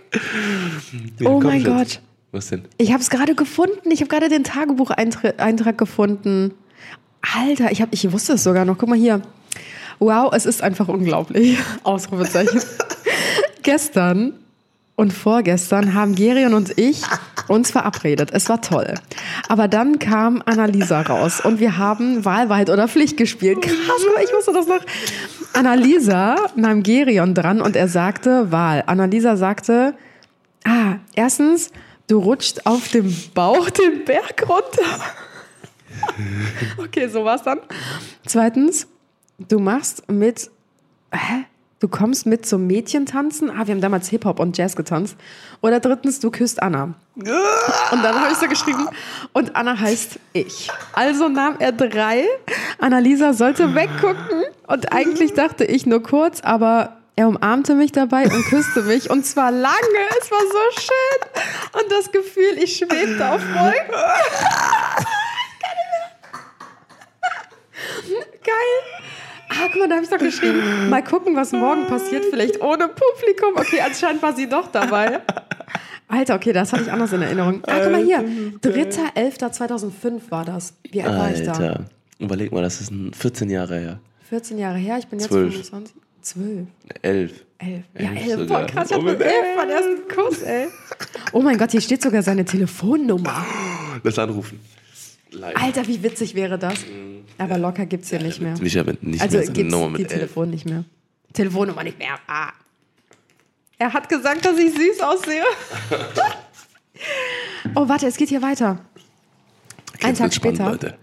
[1.20, 1.64] Ja, Oh mein.
[1.64, 2.00] Gott.
[2.32, 2.62] Was denn?
[2.76, 3.90] Ich habe es gerade gefunden.
[3.90, 6.52] Ich habe gerade den Tagebucheintrag gefunden.
[7.34, 8.76] Alter, ich, hab, ich wusste es sogar noch.
[8.76, 9.22] Guck mal hier.
[9.98, 11.58] Wow, es ist einfach unglaublich.
[11.82, 12.60] Ausrufezeichen.
[13.62, 14.34] Gestern
[14.94, 17.02] und vorgestern haben Gerion und ich
[17.48, 18.30] uns verabredet.
[18.32, 18.94] Es war toll.
[19.48, 23.62] Aber dann kam Annalisa raus und wir haben Wahl, Wahrheit oder Pflicht gespielt.
[23.62, 24.80] Krass, ich wusste das noch.
[25.52, 28.82] Annalisa nahm Gerion dran und er sagte Wahl.
[28.86, 29.94] Annalisa sagte,
[30.64, 31.70] ah, erstens,
[32.08, 35.04] du rutschst auf dem Bauch den Berg runter.
[36.78, 37.60] okay, so war's dann.
[38.26, 38.86] Zweitens,
[39.38, 40.50] du machst mit,
[41.12, 41.44] hä?
[41.78, 43.50] Du kommst mit zum Mädchentanzen.
[43.50, 45.14] Ah, wir haben damals Hip-Hop und Jazz getanzt.
[45.60, 46.94] Oder drittens, du küsst Anna.
[47.14, 47.26] Und
[48.02, 48.88] dann habe ich so geschrieben,
[49.34, 50.70] und Anna heißt ich.
[50.94, 52.24] Also nahm er drei.
[52.78, 54.44] Annalisa sollte weggucken.
[54.66, 59.10] Und eigentlich dachte ich nur kurz, aber er umarmte mich dabei und küsste mich.
[59.10, 59.76] Und zwar lange.
[60.20, 61.82] Es war so schön.
[61.82, 63.94] Und das Gefühl, ich schwebte auf Wolken.
[68.42, 68.96] Geil.
[69.48, 70.90] Ah, guck mal, da habe ich doch geschrieben.
[70.90, 72.24] Mal gucken, was morgen passiert.
[72.30, 73.54] Vielleicht ohne Publikum.
[73.56, 75.20] Okay, anscheinend war sie doch dabei.
[76.08, 77.62] Alter, okay, das hatte ich anders in Erinnerung.
[77.66, 78.20] Ah, guck mal hier.
[78.62, 80.74] 3.11.2005 war das.
[80.90, 81.52] Wie alt war ich da?
[81.52, 81.84] Alter.
[82.18, 83.98] Überleg mal, das ist ein 14 Jahre her.
[84.28, 85.52] 14 Jahre her, ich bin jetzt Zwölf.
[85.52, 85.94] 25.
[86.22, 86.66] 12.
[87.02, 87.32] 11.
[87.58, 87.84] 11.
[87.98, 88.38] Ja, Elf 11.
[88.40, 88.58] sogar.
[88.58, 88.90] Voll krass.
[88.90, 90.68] Ich Oh mit mein 11 meinen ersten Kuss, ey.
[91.32, 93.44] Oh mein Gott, hier steht sogar seine Telefonnummer.
[94.02, 94.60] Lass anrufen.
[95.30, 95.62] Live.
[95.62, 96.74] Alter, wie witzig wäre das?
[97.38, 98.58] Aber locker gibt's hier nicht mehr.
[98.58, 100.20] Mich aber nicht Also mehr gibt's Nummer die mit 11.
[100.20, 100.84] Telefon nicht mehr.
[101.32, 102.18] Telefonnummer nicht mehr.
[102.26, 102.52] Ah.
[103.78, 105.44] Er hat gesagt, dass ich süß aussehe.
[107.74, 108.78] oh, warte, es geht hier weiter.
[110.02, 110.70] Ein Jetzt Tag spannend, später.
[110.70, 110.98] Leute.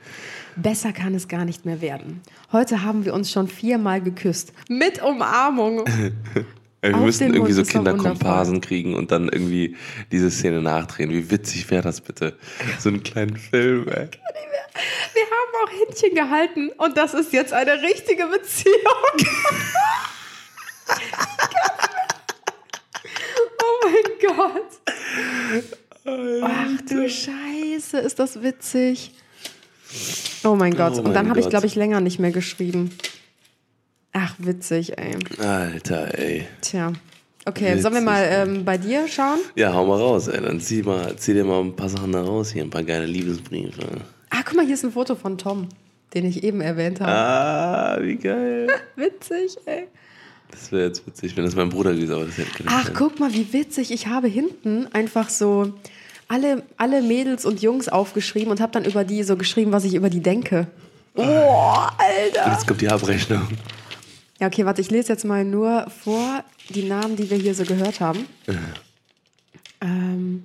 [0.56, 2.22] Besser kann es gar nicht mehr werden.
[2.52, 4.54] Heute haben wir uns schon viermal geküsst.
[4.70, 5.84] Mit Umarmung.
[6.84, 9.76] Wir Auf müssen irgendwie so Kinderkomparsen kriegen und dann irgendwie
[10.12, 11.10] diese Szene nachdrehen.
[11.12, 12.38] Wie witzig wäre das bitte?
[12.80, 14.10] So einen kleinen Film, ey.
[15.14, 18.74] Wir haben auch Händchen gehalten und das ist jetzt eine richtige Beziehung.
[24.36, 24.70] Gott.
[26.06, 29.12] Ach du Scheiße, ist das witzig.
[30.44, 30.94] Oh mein Gott.
[30.96, 32.92] Oh Und dann mein habe ich, glaube ich, länger nicht mehr geschrieben.
[34.14, 35.16] Ach, witzig, ey.
[35.40, 36.48] Alter, ey.
[36.62, 36.94] Tja.
[37.46, 39.40] Okay, sollen wir Witzig, mal ähm, bei dir schauen?
[39.56, 40.40] Ja, hau mal raus, ey.
[40.42, 43.06] Dann zieh, mal, zieh dir mal ein paar Sachen da raus hier, ein paar geile
[43.06, 43.82] Liebesbriefe.
[44.30, 45.68] Ah, guck mal, hier ist ein Foto von Tom,
[46.14, 47.12] den ich eben erwähnt habe.
[47.12, 48.68] Ah, wie geil.
[48.96, 49.88] Witzig, ey.
[50.52, 52.92] Das wäre jetzt witzig, wenn das mein Bruder gewesen wäre, aber das hätte keinen Ach,
[52.94, 53.92] guck mal, wie witzig.
[53.92, 55.74] Ich habe hinten einfach so
[56.28, 59.96] alle, alle Mädels und Jungs aufgeschrieben und habe dann über die so geschrieben, was ich
[59.96, 60.68] über die denke.
[61.16, 62.46] Oh, Alter.
[62.46, 63.48] Und jetzt kommt die Abrechnung.
[64.44, 67.64] Ja, okay, warte, ich lese jetzt mal nur vor die Namen, die wir hier so
[67.64, 68.28] gehört haben.
[69.80, 70.44] ähm,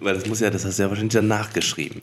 [0.00, 2.02] Weil das muss ja, das hast du ja wahrscheinlich danach geschrieben.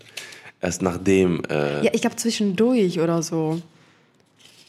[0.61, 3.61] Erst nachdem, äh, ja, ich glaube zwischendurch oder so.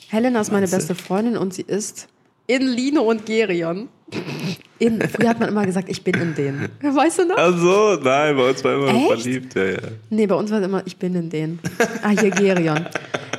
[0.09, 2.09] Helena ist meine beste Freundin und sie ist
[2.48, 3.88] in Lino und Gerion.
[4.80, 6.68] In, früher hat man immer gesagt, ich bin in denen.
[6.82, 7.37] Weißt du noch?
[7.38, 9.22] Ach so, nein, bei uns war immer Echt?
[9.22, 9.78] verliebt, ja, ja.
[10.11, 11.61] Nee, bei uns war es immer, ich bin in denen.
[12.02, 12.85] Ah, hier Gerion.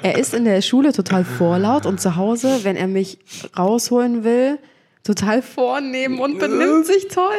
[0.07, 3.19] Er ist in der Schule total vorlaut und zu Hause, wenn er mich
[3.57, 4.57] rausholen will,
[5.03, 7.35] total vornehm und benimmt sich toll.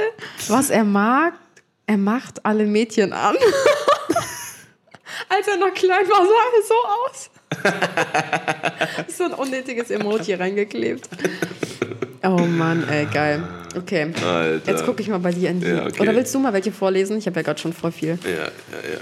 [0.48, 1.32] Was er mag,
[1.86, 3.36] er macht alle Mädchen an.
[5.30, 6.74] Als er noch klein war, sah er so
[7.06, 7.30] aus.
[9.16, 11.08] so ein unnötiges Emoji reingeklebt.
[12.22, 13.42] Oh Mann, ey, geil.
[13.78, 14.70] Okay, Alter.
[14.70, 15.68] jetzt gucke ich mal bei dir in die.
[15.68, 16.02] Ja, okay.
[16.02, 17.16] Oder willst du mal welche vorlesen?
[17.16, 18.18] Ich habe ja gerade schon voll viel.
[18.24, 18.44] Ja, ja,
[18.92, 19.00] ja.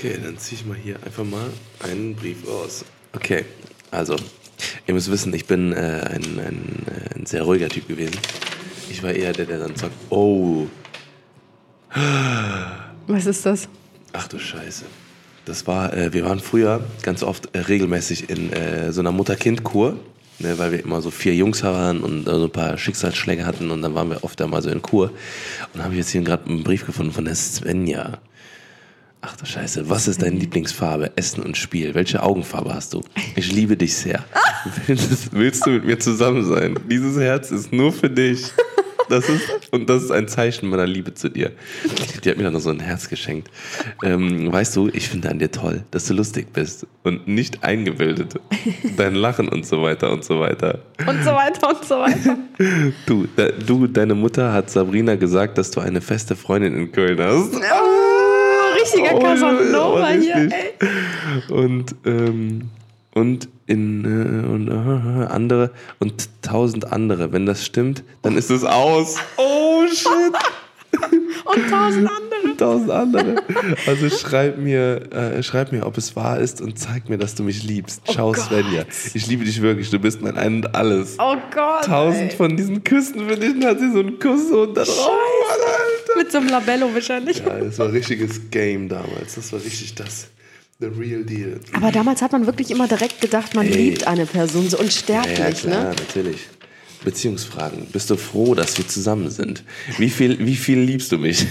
[0.00, 2.86] Okay, dann ziehe ich mal hier einfach mal einen Brief aus.
[3.12, 3.44] Okay,
[3.90, 4.16] also,
[4.86, 8.16] ihr müsst wissen, ich bin äh, ein, ein, äh, ein sehr ruhiger Typ gewesen.
[8.88, 10.66] Ich war eher der, der dann sagt, oh,
[13.06, 13.68] Was ist das?
[14.14, 14.86] ach du Scheiße.
[15.44, 19.96] Das war, äh, wir waren früher ganz oft äh, regelmäßig in äh, so einer Mutter-Kind-Kur,
[20.38, 23.70] ne, weil wir immer so vier Jungs waren und äh, so ein paar Schicksalsschläge hatten
[23.70, 25.10] und dann waren wir oft einmal so in Kur.
[25.74, 28.18] Und da habe ich jetzt hier gerade einen Brief gefunden von der Svenja.
[29.22, 31.12] Ach du Scheiße, was ist deine Lieblingsfarbe?
[31.16, 31.94] Essen und Spiel.
[31.94, 33.02] Welche Augenfarbe hast du?
[33.36, 34.24] Ich liebe dich sehr.
[34.86, 36.78] Willst, willst du mit mir zusammen sein?
[36.88, 38.50] Dieses Herz ist nur für dich.
[39.10, 41.50] Das ist, und das ist ein Zeichen meiner Liebe zu dir.
[42.24, 43.50] Die hat mir dann noch so ein Herz geschenkt.
[44.04, 48.34] Ähm, weißt du, ich finde an dir toll, dass du lustig bist und nicht eingebildet.
[48.96, 50.78] Dein Lachen und so weiter und so weiter.
[51.06, 52.38] Und so weiter und so weiter.
[53.06, 57.18] Du, da, du, deine Mutter hat Sabrina gesagt, dass du eine feste Freundin in Köln
[57.20, 57.56] hast.
[57.56, 58.09] Oh,
[58.80, 61.52] richtiger Oh, Casanova ja, hier, ey.
[61.52, 62.70] Und, ähm,
[63.14, 67.32] und in äh, und äh, andere und tausend andere.
[67.32, 69.16] Wenn das stimmt, dann ist es aus.
[69.36, 70.08] Oh shit.
[71.44, 72.19] Und tausend andere.
[72.60, 73.36] Tausend andere.
[73.86, 77.42] Also schreib mir, äh, schreib mir, ob es wahr ist und zeig mir, dass du
[77.42, 78.06] mich liebst.
[78.06, 78.44] Ciao, Oh Gott.
[78.44, 78.84] Svenja.
[79.14, 79.90] Ich liebe dich wirklich.
[79.90, 81.16] Du bist mein Ein und Alles.
[81.18, 81.84] Oh Gott.
[81.86, 82.36] Tausend ey.
[82.36, 83.54] von diesen Küssen für dich.
[83.58, 84.86] Dann hat sie so einen Kuss und dann.
[84.86, 86.18] Oh, Mann, Alter.
[86.18, 87.38] Mit so einem Labello wahrscheinlich.
[87.38, 89.34] Ja, das war ein richtiges Game damals.
[89.36, 90.28] Das war richtig das.
[90.80, 91.60] The real deal.
[91.72, 93.72] Aber damals hat man wirklich immer direkt gedacht, man Ey.
[93.72, 95.94] liebt eine Person so unsterblich, Ja, ja, klar, ne?
[95.98, 96.40] natürlich.
[97.04, 97.86] Beziehungsfragen.
[97.92, 99.64] Bist du froh, dass wir zusammen sind?
[99.98, 101.46] Wie viel, wie viel liebst du mich?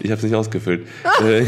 [0.00, 0.86] Ich habe es nicht ausgefüllt.
[1.24, 1.44] äh,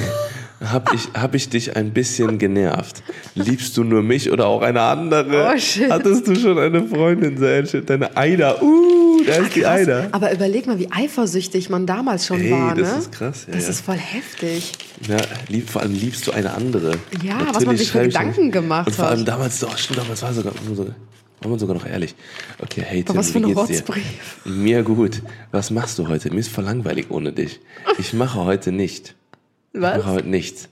[0.65, 3.03] hab, ich, hab ich dich ein bisschen genervt?
[3.35, 5.53] Liebst du nur mich oder auch eine andere?
[5.55, 5.91] Oh, shit.
[5.91, 7.37] Hattest du schon eine Freundin?
[7.37, 7.63] Sehr.
[7.63, 8.61] Deine Aida.
[8.63, 9.81] Uh, da ist die Krass.
[9.81, 10.09] Aida.
[10.13, 12.83] Aber überleg mal, wie eifersüchtig man damals schon Ey, war, ne?
[12.83, 13.71] das ist krass, ja, das ja.
[13.71, 14.73] ist voll heftig.
[15.09, 15.17] Ja,
[15.49, 16.93] lieb, vor allem liebst du eine andere.
[17.23, 19.13] Ja, was man sich für Gedanken gemacht Und vor hat.
[19.13, 20.87] allem damals, doch, stimmt, damals war sogar, so,
[21.41, 22.15] war man sogar noch ehrlich.
[22.59, 23.77] Okay, hey Tim, was für ein geht's dir?
[23.79, 24.41] Rotzbrief.
[24.45, 25.23] Mir gut.
[25.51, 26.31] Was machst du heute?
[26.31, 27.61] Mir ist voll langweilig ohne dich.
[27.99, 29.15] Ich mache heute nicht.
[29.73, 29.99] Ich Was?
[29.99, 30.69] mache heute nichts.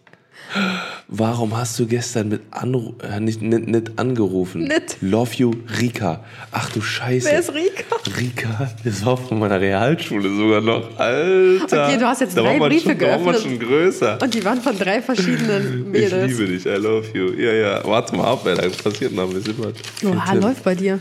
[1.11, 4.65] Warum hast du gestern mit Anru äh, nicht, nicht, nicht angerufen?
[4.65, 4.99] Nicht.
[5.01, 6.23] Love you, Rika.
[6.53, 7.31] Ach du Scheiße.
[7.31, 7.97] Wer ist Rika?
[8.19, 10.99] Rika, das war von meiner Realschule sogar noch.
[10.99, 11.87] Alter.
[11.87, 13.43] Okay, du hast jetzt da drei Briefe schon, Da war man geöffnet.
[13.43, 14.19] schon größer.
[14.21, 16.31] Und die waren von drei verschiedenen Ich Mädels.
[16.39, 17.33] liebe dich, I love you.
[17.33, 17.85] Ja, ja.
[17.87, 19.73] Warte mal ab, ey, da passiert noch ein bisschen was.
[20.05, 20.99] Oha, läuft bei dir.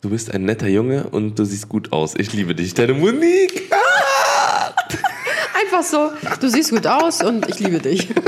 [0.00, 2.14] Du bist ein netter Junge und du siehst gut aus.
[2.18, 2.74] Ich liebe dich.
[2.74, 3.70] Deine Monique.
[3.70, 4.72] Ah!
[5.62, 8.08] Einfach so, du siehst gut aus und ich liebe dich.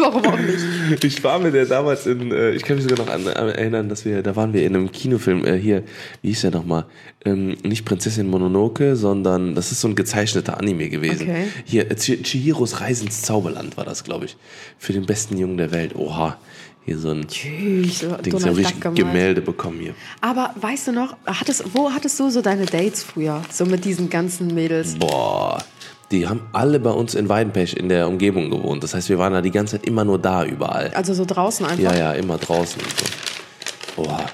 [0.02, 1.04] Warum auch nicht?
[1.04, 3.88] Ich war mit der damals in, äh, ich kann mich sogar noch an, an erinnern,
[3.88, 5.82] dass wir, da waren wir in einem Kinofilm, äh, hier,
[6.22, 6.86] wie hieß der nochmal?
[7.24, 11.22] Ähm, nicht Prinzessin Mononoke, sondern das ist so ein gezeichneter Anime gewesen.
[11.28, 11.44] Okay.
[11.64, 14.36] Hier, äh, Chi- Chihiros Reise ins Zauberland war das, glaube ich.
[14.78, 15.94] Für den besten Jungen der Welt.
[15.94, 16.38] Oha.
[16.86, 18.48] Hier so ein Tschüss, Ding, so.
[18.94, 19.94] Gemälde bekommen hier.
[20.22, 23.42] Aber weißt du noch, hattest, wo hattest du so deine Dates früher?
[23.52, 24.94] So mit diesen ganzen Mädels?
[24.98, 25.62] Boah.
[26.10, 28.82] Die haben alle bei uns in Weidenpech in der Umgebung gewohnt.
[28.82, 30.88] Das heißt, wir waren da die ganze Zeit immer nur da, überall.
[30.94, 31.82] Also so draußen einfach?
[31.82, 34.02] Ja, ja, immer draußen und so.
[34.02, 34.26] Boah.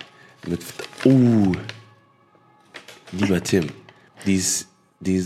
[0.47, 0.61] Mit.
[1.05, 1.53] Uh.
[3.13, 3.69] Lieber Tim,
[4.27, 4.43] die,
[5.01, 5.23] die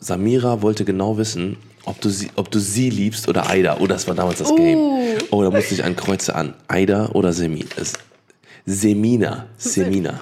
[0.00, 3.76] Samira wollte genau wissen, ob du sie, ob du sie liebst oder Aida.
[3.80, 4.78] Oh, das war damals das Game.
[4.78, 5.18] Uh.
[5.30, 6.54] Oh, da musste ich ein Kreuze an.
[6.68, 7.92] Aida oder Semi, es-
[8.66, 9.46] Semina.
[9.56, 10.20] Semina.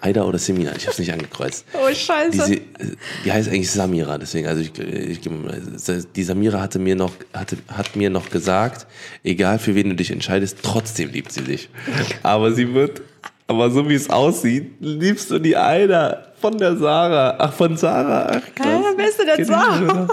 [0.00, 0.72] Aida oder Semina.
[0.76, 1.64] Ich habe es nicht angekreuzt.
[1.74, 2.30] Oh, scheiße.
[2.32, 2.60] Die, Se-
[3.24, 5.20] die heißt eigentlich Samira, deswegen, also ich, ich,
[6.16, 8.86] die Samira hatte mir noch, hatte, hat mir noch gesagt,
[9.24, 11.68] egal für wen du dich entscheidest, trotzdem liebt sie dich.
[12.22, 13.02] Aber sie wird,
[13.46, 17.34] aber so wie es aussieht, liebst du die Aida von der Sarah.
[17.38, 18.26] Ach, von Sarah.
[18.30, 18.66] Ach, krass.
[18.66, 20.08] Hä, wer ist denn Sarah?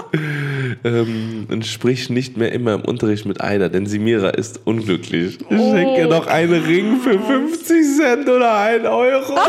[0.84, 5.38] ähm, und sprich nicht mehr immer im Unterricht mit Aida, denn Samira ist unglücklich.
[5.48, 9.38] Schenke noch einen Ring für 50 Cent oder 1 Euro.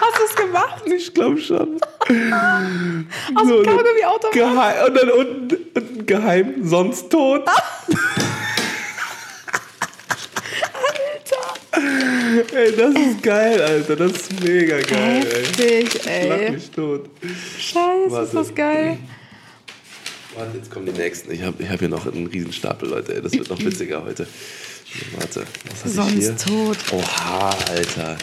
[0.00, 0.82] Hast du es gemacht?
[0.86, 1.80] Ich glaube schon.
[1.80, 4.32] Aus So, dem Kaugummi-Automat?
[4.32, 7.42] Geheim, und dann unten, unten geheim, sonst tot.
[12.54, 13.96] Ey, das ist geil, Alter.
[13.96, 15.44] Das ist mega geil, ey.
[15.44, 16.50] Heftig, ey.
[16.52, 17.08] mich tot.
[17.58, 18.36] Scheiße, ist Warte.
[18.36, 18.98] das geil.
[20.34, 21.32] Warte, jetzt kommen die nächsten.
[21.32, 23.14] Ich habe ich hab hier noch einen Riesenstapel, Leute.
[23.14, 23.22] Ey.
[23.22, 24.26] Das wird noch witziger heute.
[25.18, 25.44] Warte,
[25.84, 26.26] was hatte ich hier?
[26.36, 26.76] Sonst tot.
[26.92, 28.16] Oha, Alter.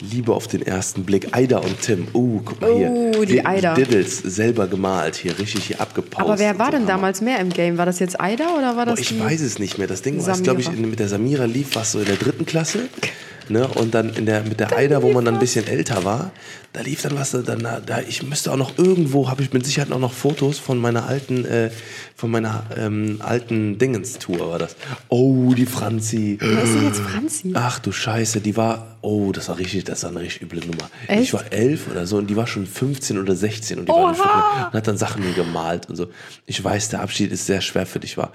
[0.00, 1.28] Liebe auf den ersten Blick.
[1.32, 2.06] Aida und Tim.
[2.14, 2.90] Uh, guck mal hier.
[2.90, 3.74] Oh, die Di- Aida.
[3.74, 5.16] Diddles selber gemalt.
[5.16, 6.22] Hier richtig hier abgepaust.
[6.22, 6.92] Aber wer war denn Hammer.
[6.92, 7.78] damals mehr im Game?
[7.78, 9.88] War das jetzt Aida oder war das Boah, ich weiß es nicht mehr.
[9.88, 12.88] Das Ding war, glaube ich, mit der Samira lief was so in der dritten Klasse.
[13.48, 13.66] Ne?
[13.66, 16.30] Und dann in der, mit der Aida, wo man dann ein bisschen älter war,
[16.72, 19.90] da lief dann was, dann, da, ich müsste auch noch irgendwo, habe ich mit Sicherheit
[19.90, 21.70] auch noch Fotos von meiner alten, äh,
[22.14, 24.76] von meiner ähm, alten Dingens-Tour war das.
[25.08, 26.36] Oh, die Franzi.
[26.40, 27.52] Wer ist denn jetzt Franzi?
[27.54, 30.90] Ach du Scheiße, die war, oh, das war richtig, das war eine richtig üble Nummer.
[31.06, 31.22] Echt?
[31.22, 34.08] Ich war elf oder so und die war schon 15 oder 16 und die Oha!
[34.08, 36.08] war schon, und hat dann Sachen mir gemalt und so.
[36.46, 38.32] Ich weiß, der Abschied ist sehr schwer für dich war.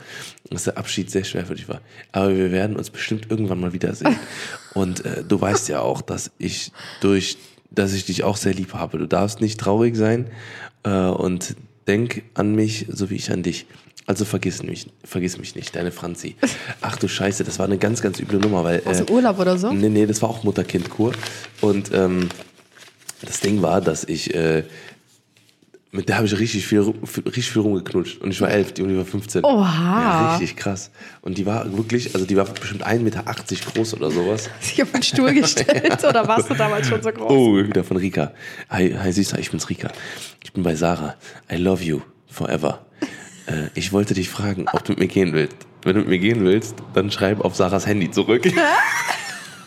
[0.50, 1.82] Dass der Abschied sehr schwer für dich war.
[2.12, 4.16] Aber wir werden uns bestimmt irgendwann mal wiedersehen.
[4.74, 7.38] Und äh, du weißt ja auch, dass ich durch,
[7.74, 8.98] dass ich dich auch sehr lieb habe.
[8.98, 10.28] Du darfst nicht traurig sein
[10.84, 11.56] äh, und
[11.88, 13.66] denk an mich, so wie ich an dich.
[14.06, 16.36] Also vergiss mich, vergiss mich nicht, deine Franzi.
[16.82, 19.40] Ach du Scheiße, das war eine ganz, ganz üble Nummer, weil Aus äh, dem Urlaub
[19.40, 19.72] oder so?
[19.72, 21.14] Nee, nee, das war auch Mutter-Kind-Kur.
[21.62, 22.30] Und ähm,
[23.22, 24.64] das Ding war, dass ich, äh,
[25.94, 26.80] mit der habe ich richtig viel,
[27.24, 28.20] richtig viel rumgeknutscht.
[28.20, 29.44] Und ich war elf, die und die war 15.
[29.44, 30.02] Oha.
[30.02, 30.90] Ja, richtig krass.
[31.22, 34.50] Und die war wirklich, also die war bestimmt 1,80 Meter groß oder sowas.
[34.60, 37.32] Sich auf den Stuhl gestellt oder warst du damals schon so groß?
[37.32, 38.34] Oh, wieder von Rika.
[38.72, 39.92] Hi, hi Süßer, ich bin's Rika.
[40.44, 41.16] Ich bin bei Sarah.
[41.52, 42.84] I love you forever.
[43.46, 45.58] Äh, ich wollte dich fragen, ob du mit mir gehen willst.
[45.84, 48.44] Wenn du mit mir gehen willst, dann schreib auf Sarahs Handy zurück.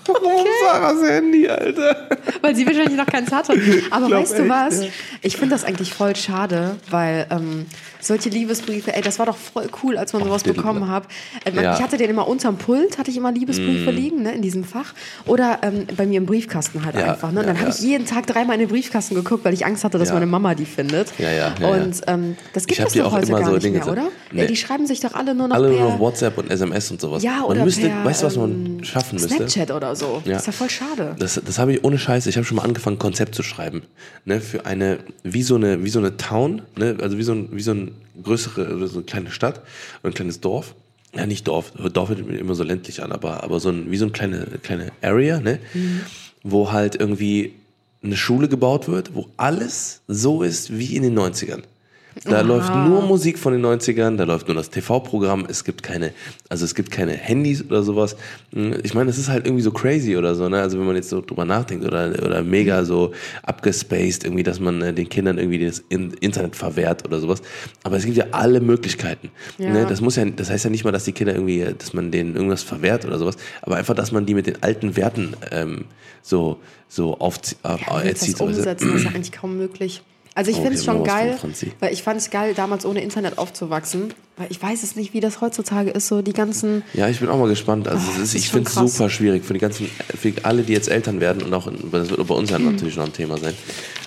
[0.08, 2.08] Warum Sarahs Handy, Alter?
[2.42, 3.52] Weil sie wahrscheinlich noch keins hatte.
[3.90, 4.82] Aber glaub weißt du was?
[4.84, 4.88] ja.
[5.22, 7.66] Ich finde das eigentlich voll schade, weil ähm,
[8.00, 11.04] solche Liebesbriefe, ey, das war doch voll cool, als man sowas den- bekommen hat.
[11.44, 11.72] Äh, man- Ja.
[11.72, 11.74] Mm.
[11.76, 14.94] Ich hatte den immer unterm Pult, hatte ich immer Liebesbriefe liegen, ne, in diesem Fach.
[15.26, 17.32] Oder ähm, bei mir im Briefkasten halt Ja, einfach.
[17.32, 17.40] Ne?
[17.40, 17.76] Und dann ja, habe ja.
[17.76, 20.14] ich jeden Tag dreimal in den Briefkasten geguckt, weil ich Angst hatte, dass Ja.
[20.14, 21.08] meine Mama die findet.
[21.18, 23.64] Ja, ja, ja, Und ähm, das gibt es doch auch heute immer gar so nicht
[23.64, 24.04] Dinge mehr, oder?
[24.30, 24.42] Nee.
[24.42, 25.80] Ja, die schreiben sich doch alle nur noch Alle per...
[25.80, 27.22] nur noch WhatsApp und SMS und sowas.
[27.22, 29.34] ja, man oder müsste, per, weißt du, was man ähm, schaffen müsste?
[29.34, 30.22] Snapchat oder so.
[30.24, 30.36] Ja.
[30.36, 31.16] Ist ja voll schade.
[31.18, 32.28] Das, das habe ich ohne Scheiße.
[32.28, 33.82] Ich habe schon mal angefangen, Konzept zu schreiben.
[34.24, 37.48] Ne, für eine, wie so eine, wie so eine Town, ne, also wie so ein,
[37.52, 39.62] wie so ein größere, oder so eine kleine Stadt
[40.02, 40.74] oder ein kleines Dorf.
[41.14, 41.72] Ja, nicht Dorf.
[41.92, 44.46] Dorf hört mir immer so ländlich an, aber, aber so ein, wie so eine kleine,
[44.62, 45.58] kleine Area, ne,
[46.42, 47.54] wo halt irgendwie
[48.02, 51.62] eine Schule gebaut wird, wo alles so ist wie in den 90ern.
[52.24, 56.12] Da läuft nur Musik von den 90ern, da läuft nur das TV-Programm, es gibt keine,
[56.48, 58.16] also es gibt keine Handys oder sowas.
[58.82, 60.60] Ich meine, es ist halt irgendwie so crazy oder so, ne?
[60.60, 64.80] Also wenn man jetzt so drüber nachdenkt oder, oder mega so abgespaced, irgendwie, dass man
[64.82, 67.42] äh, den Kindern irgendwie das In- Internet verwehrt oder sowas.
[67.82, 69.30] Aber es gibt ja alle Möglichkeiten.
[69.58, 69.70] Ja.
[69.70, 69.86] Ne?
[69.86, 72.10] Das muss ja, das heißt ja nicht mal, dass die Kinder irgendwie, äh, dass man
[72.10, 75.84] denen irgendwas verwehrt oder sowas, aber einfach, dass man die mit den alten Werten ähm,
[76.22, 78.34] so, so auf, Ja, äh, erzieht.
[78.34, 80.02] das umsetzen, ist ja eigentlich kaum möglich.
[80.36, 81.38] Also ich Oh, finde es schon geil,
[81.80, 84.12] weil ich fand es geil, damals ohne Internet aufzuwachsen.
[84.36, 86.82] Weil ich weiß es nicht, wie das heutzutage ist, so die ganzen...
[86.92, 87.88] Ja, ich bin auch mal gespannt.
[87.88, 90.88] Also das ist, ich finde es super schwierig für die ganzen, für alle, die jetzt
[90.90, 93.54] Eltern werden und auch in, das wird bei uns ja natürlich noch ein Thema sein.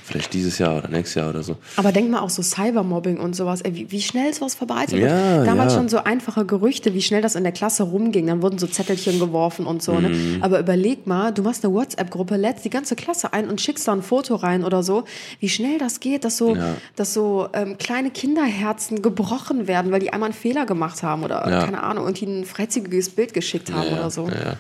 [0.10, 1.56] Vielleicht dieses Jahr oder nächstes Jahr oder so.
[1.78, 5.38] Aber denk mal auch so Cybermobbing und sowas, ey, wie, wie schnell sowas verbreitet Ja,
[5.38, 5.48] wird.
[5.48, 5.80] Damals ja.
[5.80, 8.26] schon so einfache Gerüchte, wie schnell das in der Klasse rumging.
[8.28, 10.00] Dann wurden so Zettelchen geworfen und so.
[10.00, 10.10] Ne?
[10.10, 10.38] Mhm.
[10.42, 13.94] Aber überleg mal, du machst eine WhatsApp-Gruppe, lädst die ganze Klasse ein und schickst da
[13.94, 15.04] ein Foto rein oder so.
[15.40, 16.76] Wie schnell das geht, dass so, Ja.
[16.96, 21.48] dass so ähm, kleine Kinderherzen gebrochen werden, weil die einmal einen Fehler gemacht haben oder,
[21.50, 21.66] Ja.
[21.66, 24.28] keine Ahnung, irgendwie ein freizügiges Bild geschickt haben ja, oder so.
[24.28, 24.56] Ja,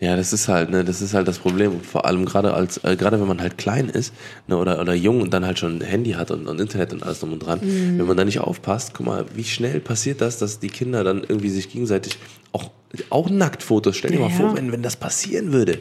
[0.00, 0.16] ja.
[0.16, 1.80] das ist halt, ne, das ist halt das Problem.
[1.80, 4.12] Vor allem gerade als, äh, gerade wenn man halt klein ist,
[4.46, 7.02] ne, oder, oder jung und dann halt schon ein Handy hat und, und Internet und
[7.02, 7.60] alles drum und dran.
[7.62, 7.98] Mhm.
[7.98, 11.22] Wenn man da nicht aufpasst, guck mal, wie schnell passiert das, dass die Kinder dann
[11.22, 12.18] irgendwie sich gegenseitig
[12.52, 12.70] auch
[13.10, 13.96] auch Nacktfotos.
[13.96, 14.56] Stell dir mal Ja, vor, ja.
[14.56, 15.78] wenn, wenn das passieren würde.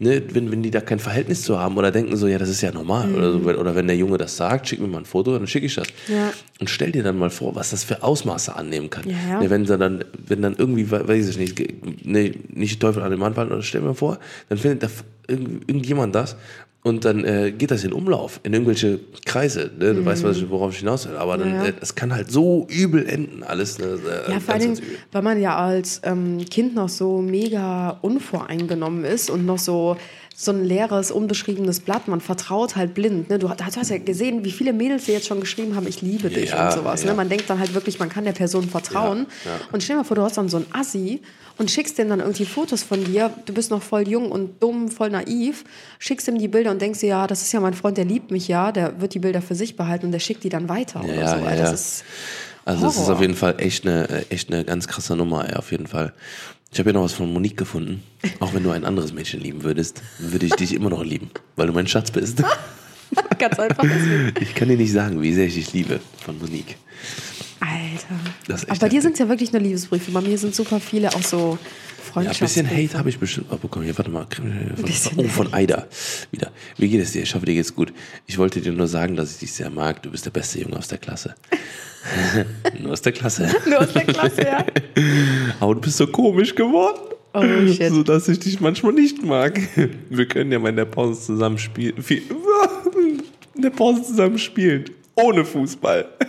[0.00, 2.60] Ne, wenn, wenn die da kein Verhältnis zu haben oder denken so, ja, das ist
[2.62, 3.14] ja normal.
[3.14, 5.46] Oder, so, wenn- oder wenn der Junge das sagt, schick mir mal ein Foto, dann
[5.46, 5.86] schicke ich das.
[6.08, 6.14] Mhm.
[6.14, 6.32] Ja.
[6.60, 9.04] Und stell dir dann mal vor, was das für Ausmaße annehmen kann.
[9.08, 9.40] Ja.
[9.40, 13.20] Ne, wenn, dann, wenn dann irgendwie, we- weiß ich nicht, ne, nicht Teufel an den
[13.20, 14.88] Mann fallen, oder stell dir mal vor, dann findet da
[15.28, 16.36] irgendjemand das
[16.84, 19.70] und dann äh, geht das in Umlauf, in irgendwelche Kreise.
[19.78, 19.94] Ne?
[19.94, 21.16] Du weißt, was worauf ich hinaus will.
[21.16, 21.54] Aber dann, Mhm.
[21.54, 23.78] Ja, äh, es kann halt so übel enden, alles.
[23.78, 23.86] Ne?
[24.28, 24.98] Äh, Ja, vor übel.
[25.10, 29.96] weil man ja als ähm, Kind noch so mega unvoreingenommen ist und noch so
[30.36, 32.08] so ein leeres, unbeschriebenes Blatt.
[32.08, 33.30] Man vertraut halt blind.
[33.30, 33.38] Ne?
[33.38, 36.28] Du, du hast ja gesehen, wie viele Mädels dir jetzt schon geschrieben haben, ich liebe
[36.28, 37.02] dich Ja, und sowas.
[37.04, 37.10] ja.
[37.10, 37.16] Ne?
[37.16, 39.26] Man denkt dann halt wirklich, man kann der Person vertrauen.
[39.44, 39.52] Ja.
[39.72, 41.22] Und stell dir mal vor, du hast dann so ein Assi
[41.56, 43.30] und schickst dem dann irgendwie Fotos von dir.
[43.46, 45.62] Du bist noch voll jung und dumm, voll naiv.
[46.00, 48.32] Schickst ihm die Bilder und denkst dir, ja, das ist ja mein Freund, der liebt
[48.32, 48.72] mich ja.
[48.72, 51.38] Der wird die Bilder für sich behalten und der schickt die dann weiter oder Ja,
[51.38, 51.44] so.
[51.44, 51.54] ja.
[51.56, 52.04] Das ist
[52.64, 55.54] Also es ist auf jeden Fall echt eine, äh, echt eine ganz krasse Nummer, ey,
[55.54, 56.12] auf jeden Fall.
[56.74, 58.02] Ich habe hier noch was von Monique gefunden.
[58.40, 61.68] Auch wenn du ein anderes Mädchen lieben würdest, würde ich dich immer noch lieben, weil
[61.68, 62.42] du mein Schatz bist.
[63.38, 63.84] ganz einfach.
[64.40, 66.74] Ich kann dir nicht sagen, wie sehr ich dich liebe von Monique.
[67.64, 68.64] Alter.
[68.68, 70.10] Aber bei dir sind es ja wirklich nur Liebesbriefe.
[70.10, 71.58] Bei mir sind super viele auch so
[72.14, 72.76] Ja, ein bisschen Freundschaftsbriefe.
[72.76, 73.84] Hate habe ich bestimmt auch bekommen.
[73.86, 74.26] Hier, warte mal.
[74.34, 75.86] Von, oh, von Aida.
[76.30, 76.50] Wieder.
[76.76, 77.22] Wie geht es dir?
[77.22, 77.92] Ich hoffe, dir geht's gut.
[78.26, 80.02] Ich wollte dir nur sagen, dass ich dich sehr mag.
[80.02, 81.34] Du bist der beste Junge aus der Klasse.
[82.80, 83.48] nur aus der Klasse.
[83.66, 84.64] Nur aus der Klasse, ja.
[85.60, 86.98] Aber du bist so komisch geworden.
[87.32, 87.90] Oh, shit.
[87.90, 89.58] So dass ich dich manchmal nicht mag.
[90.10, 91.96] Wir können ja mal in der Pause zusammen spielen.
[93.56, 94.84] In der Pause zusammen spielen.
[95.16, 96.06] Ohne Fußball.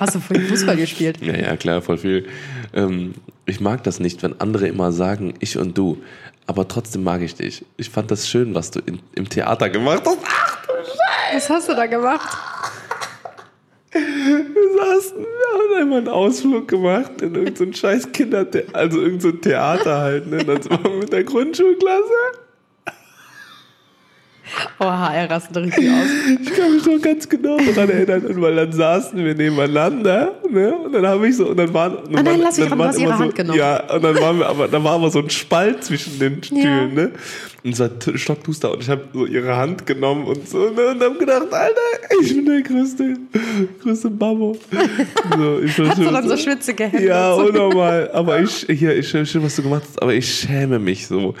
[0.00, 1.18] Hast du vorhin Fußball gespielt?
[1.20, 2.26] Ja, ja, klar, voll viel.
[2.72, 5.98] Ähm, ich mag das nicht, wenn andere immer sagen, ich und du.
[6.46, 7.64] Aber trotzdem mag ich dich.
[7.76, 10.18] Ich fand das schön, was du in, im Theater gemacht hast.
[10.24, 11.36] Ach, du Scheiße.
[11.36, 12.36] Was hast du da gemacht?
[13.92, 14.02] Wir
[14.76, 19.98] saßen, wir haben einmal einen Ausflug gemacht in irgendein scheiß Kindertheater, also irgendein so Theater
[19.98, 20.38] halt, ne?
[20.38, 22.39] Sind wir mit der Grundschulklasse.
[24.78, 26.06] Oha, er rastet richtig aus.
[26.42, 30.72] Ich kann mich noch ganz genau daran erinnern, und weil dann saßen wir nebeneinander, ne?
[30.74, 31.96] Und dann habe ich so, und dann waren.
[31.96, 33.58] Und nein, waren- lass mich dann ran, du hast ihre so, Hand genommen.
[33.58, 36.64] Ja, und dann waren wir, aber da war aber so ein Spalt zwischen den Stühlen,
[36.96, 37.04] Ja.
[37.04, 37.10] ne?
[37.62, 40.88] Und t- stockduster und ich habe so ihre Hand genommen und so, ne?
[40.92, 43.16] Und habe gedacht, Alter, ich bin der größte,
[43.82, 44.56] größte Babbo.
[45.36, 47.06] So, ich Hast du dann so schwitzige Hände?
[47.06, 47.42] ja, so?
[47.42, 48.10] unnormal.
[48.14, 51.34] Aber ich, hier, ich schön, was du gemacht hast, aber ich schäme mich so.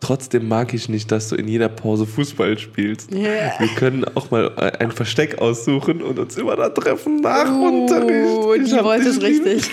[0.00, 3.12] Trotzdem mag ich nicht, dass du in jeder Pause Fußball spielst.
[3.12, 3.58] Ja.
[3.58, 8.66] Wir können auch mal ein Versteck aussuchen und uns immer da treffen nach Uh, Unterricht.
[8.66, 9.64] Ich die wollte es richtig.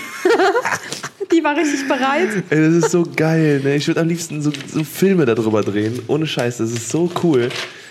[1.32, 2.42] die war richtig bereit.
[2.50, 3.76] Ey, das ist so geil, ne?
[3.76, 6.00] Ich würde am liebsten so, so Filme darüber drehen.
[6.08, 7.48] Ohne Scheiß, das ist so cool.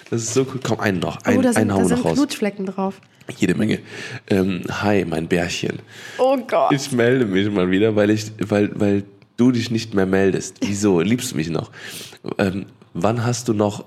[0.10, 0.60] Das ist so cool.
[0.62, 1.18] Komm, einen noch.
[1.24, 2.18] Ein, oh, da sind, einen da hauen wir sind noch raus.
[2.18, 2.96] Knutschflecken drauf.
[3.38, 3.80] Jede Menge.
[4.30, 5.80] Ähm, hi, mein Bärchen.
[6.18, 6.72] Oh Gott.
[6.74, 9.04] Ich melde mich mal wieder, weil ich, weil, weil
[9.38, 10.58] du dich nicht mehr meldest.
[10.62, 11.00] Wieso?
[11.02, 11.72] Liebst du mich noch?
[12.38, 13.86] Ähm, wann hast du noch,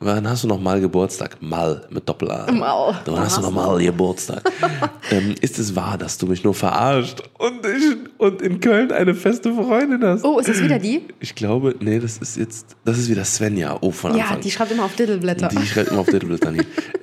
[0.00, 1.40] wann hast du noch mal Geburtstag?
[1.40, 2.50] Mal mit Doppel A.
[2.50, 3.00] Mal.
[3.06, 4.42] Wann hast du noch mal Geburtstag?
[5.10, 9.14] ähm, ist es wahr, dass du mich nur verarscht und ich und in Köln eine
[9.14, 10.24] feste Freundin hast?
[10.24, 11.02] Oh, ist das wieder die?
[11.20, 13.78] Ich glaube, nee, das ist jetzt, das ist wieder Svenja.
[13.80, 14.40] Oh, von Ja, Anfang.
[14.40, 15.48] die schreibt immer auf Diddleblätter.
[15.48, 16.20] Die schreibt immer auf hier.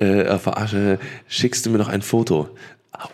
[0.00, 0.98] Äh, äh, verarsche,
[1.28, 2.48] schickst du mir noch ein Foto?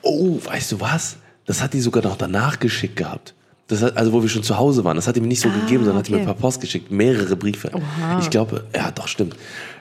[0.02, 1.16] Oh, weißt du was?
[1.44, 3.34] Das hat die sogar noch danach geschickt gehabt.
[3.70, 4.96] Das hat, also wo wir schon zu Hause waren.
[4.96, 6.32] Das hat mir nicht so gegeben, sondern hat die mir Ah, okay.
[6.32, 6.90] per Post geschickt.
[6.90, 7.70] Mehrere Briefe.
[7.72, 8.18] Oha.
[8.20, 9.36] Ich glaube, ja, doch, stimmt.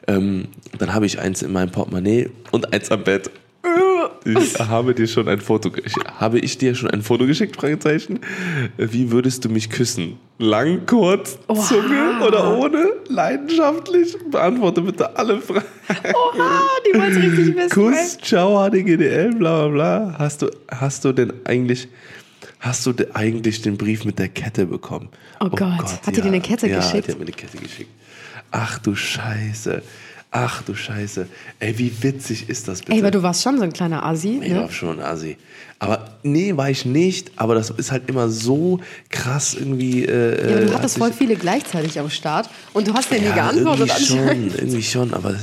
[0.08, 0.46] Ähm,
[0.78, 3.30] dann habe ich eins in meinem Portemonnaie und eins am Bett.
[4.26, 7.56] Ich habe dir schon ein Foto, ich, habe ich dir schon ein Foto geschickt?
[7.56, 8.20] Fragezeichen.
[8.78, 10.18] Wie würdest du mich küssen?
[10.38, 11.62] Lang, kurz, Oha.
[11.62, 12.86] Zunge oder ohne?
[13.08, 14.16] Leidenschaftlich?
[14.30, 15.66] Beantworte bitte alle Fragen.
[15.90, 17.70] Oha, die wollte es richtig wissen.
[17.70, 20.16] Kuss, ciao, HDGDL, bla bla bla.
[20.18, 21.88] Hast du, hast du denn eigentlich,
[22.60, 25.10] hast du eigentlich den Brief mit der Kette bekommen?
[25.40, 27.08] Oh Gott, hat die dir eine Kette ja, geschickt?
[27.08, 27.90] die hat mir eine Kette geschickt.
[28.52, 29.82] Ach du Scheiße.
[30.32, 31.28] Ach du Scheiße.
[31.60, 32.92] Ey, wie witzig ist das bitte?
[32.92, 34.40] Ey, aber du warst schon so ein kleiner Asi.
[34.44, 34.62] Ich Ne?
[34.62, 35.38] war schon ein Assi.
[35.80, 37.32] Aber nee, war ich nicht.
[37.38, 40.06] Aber das ist halt immer so krass irgendwie.
[40.06, 43.20] Äh, Ja, aber du hat hattest voll viele gleichzeitig am Start und du hast dir
[43.20, 45.36] nie ja, geantwortet irgendwie schon, irgendwie schon, aber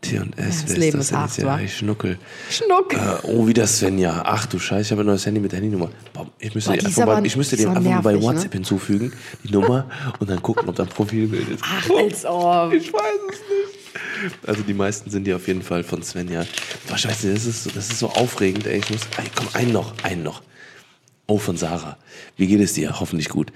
[0.00, 1.44] T und S, das Leben ist ist das jetzt?
[1.46, 2.18] Ja, ich schnuckel.
[2.50, 2.94] Schnuck.
[2.94, 4.22] Äh, oh, wieder Svenja.
[4.24, 5.90] Ach du Scheiße, ich habe ein neues Handy mit der Handynummer.
[6.38, 8.34] Ich müsste Boah, die ist einfach, mal, ich müsste ist einfach mal bei nervig, ne?
[8.34, 9.12] WhatsApp hinzufügen,
[9.44, 11.62] die Nummer, und dann gucken, ob da ein Profilbild ist.
[11.62, 12.72] Ach, als ob.
[12.72, 14.48] Ich weiß es nicht.
[14.48, 16.46] Also die meisten sind ja auf jeden Fall von Svenja.
[16.88, 18.78] Boah, scheiße, das ist, so- das ist so aufregend, ey.
[18.78, 19.00] Ich muss.
[19.18, 20.42] Ey, komm, einen noch, einen noch.
[21.26, 21.98] Oh, von Sarah.
[22.36, 22.98] Wie geht es dir?
[23.00, 23.52] Hoffentlich gut.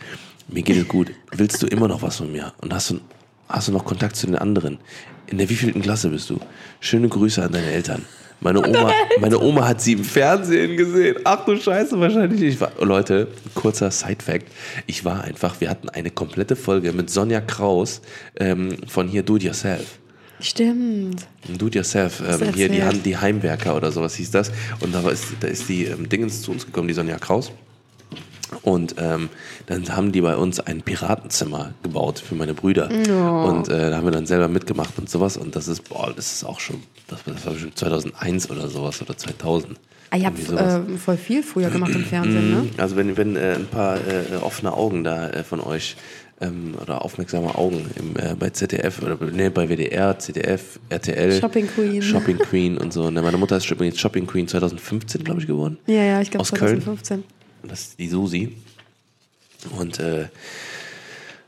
[0.48, 1.10] Mir geht es gut.
[1.32, 2.52] Willst du immer noch was von mir?
[2.58, 3.00] Und hast du,
[3.48, 4.78] hast du noch Kontakt zu den anderen?
[5.26, 6.38] In der wievielten Klasse bist du?
[6.80, 8.04] Schöne Grüße an deine Eltern.
[8.40, 11.16] Meine Oma, meine Oma hat sie im Fernsehen gesehen.
[11.24, 12.42] Ach du Scheiße, wahrscheinlich.
[12.42, 14.46] Ich war, Leute, kurzer Side-Fact.
[14.86, 18.02] Ich war einfach, wir hatten eine komplette Folge mit Sonja Kraus
[18.38, 19.98] ähm, von hier Do It Yourself.
[20.40, 21.26] Stimmt.
[21.48, 24.52] Do It Yourself, ähm, hier die, die Heimwerker oder sowas hieß das.
[24.80, 27.50] Und da ist, da ist die ähm, Dingens zu uns gekommen, die Sonja Kraus.
[28.62, 29.28] Und ähm,
[29.66, 32.88] dann haben die bei uns ein Piratenzimmer gebaut für meine Brüder.
[32.90, 35.36] Und äh, da haben wir dann selber mitgemacht und sowas.
[35.36, 39.00] Und das ist, boah, das ist auch schon, das, das war bestimmt 2001 oder sowas
[39.02, 39.78] oder 2000.
[40.10, 40.80] Ah, ihr habt Irgendwie sowas.
[40.88, 42.68] äh, voll viel früher gemacht im Fernsehen, ne?
[42.76, 45.96] Also wenn, wenn äh, ein paar äh, offene Augen da äh, von euch
[46.40, 51.40] ähm, oder aufmerksame Augen im, äh, bei ZDF oder nee, bei WDR, ZDF, RTL.
[51.40, 52.02] Shopping Queen.
[52.02, 53.10] Shopping Queen und so.
[53.10, 55.78] Ne, meine Mutter ist übrigens Shopping Queen 2015, glaube ich, geworden.
[55.86, 56.82] Ja, ja, ich glaube Aus Köln.
[57.64, 57.66] 2015.
[57.66, 58.56] Und Das ist die Susi.
[59.78, 60.28] Und äh,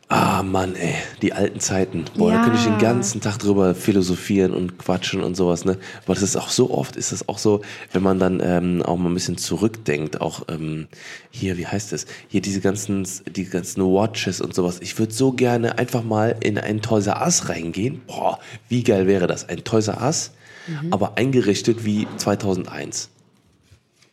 [0.08, 2.04] ah Mann, ey, die alten Zeiten.
[2.16, 2.42] Boah, da Ja.
[2.42, 5.76] könnte ich den ganzen Tag drüber philosophieren und quatschen und sowas, ne?
[6.04, 7.60] Aber das ist auch so oft, ist das auch so,
[7.92, 10.86] wenn man dann ähm, auch mal ein bisschen zurückdenkt, auch ähm,
[11.30, 12.06] hier, wie heißt es?
[12.28, 14.78] Hier diese ganzen, die ganzen Watches und sowas.
[14.80, 18.00] Ich würde so gerne einfach mal in ein Toys R Us reingehen.
[18.06, 18.38] Boah,
[18.70, 19.46] wie geil wäre das?
[19.48, 20.30] Ein Toys R Us,
[20.90, 23.10] aber eingerichtet wie 2001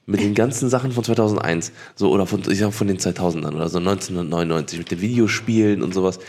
[0.05, 3.69] mit den ganzen Sachen von 2001, so oder von ich sag von den 2000ern oder
[3.69, 6.19] so 1999 mit den Videospielen und sowas,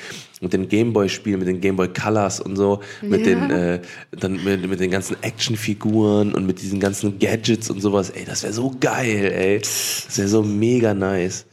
[0.41, 3.35] mit den Gameboy-Spielen, mit den Gameboy Colors und so, mit Ja.
[3.35, 3.81] den äh,
[4.13, 8.11] dann mit, mit den ganzen Actionfiguren und mit diesen ganzen Gadgets und sowas.
[8.11, 11.47] Ey, das wäre so geil, ey, das wäre so mega nice.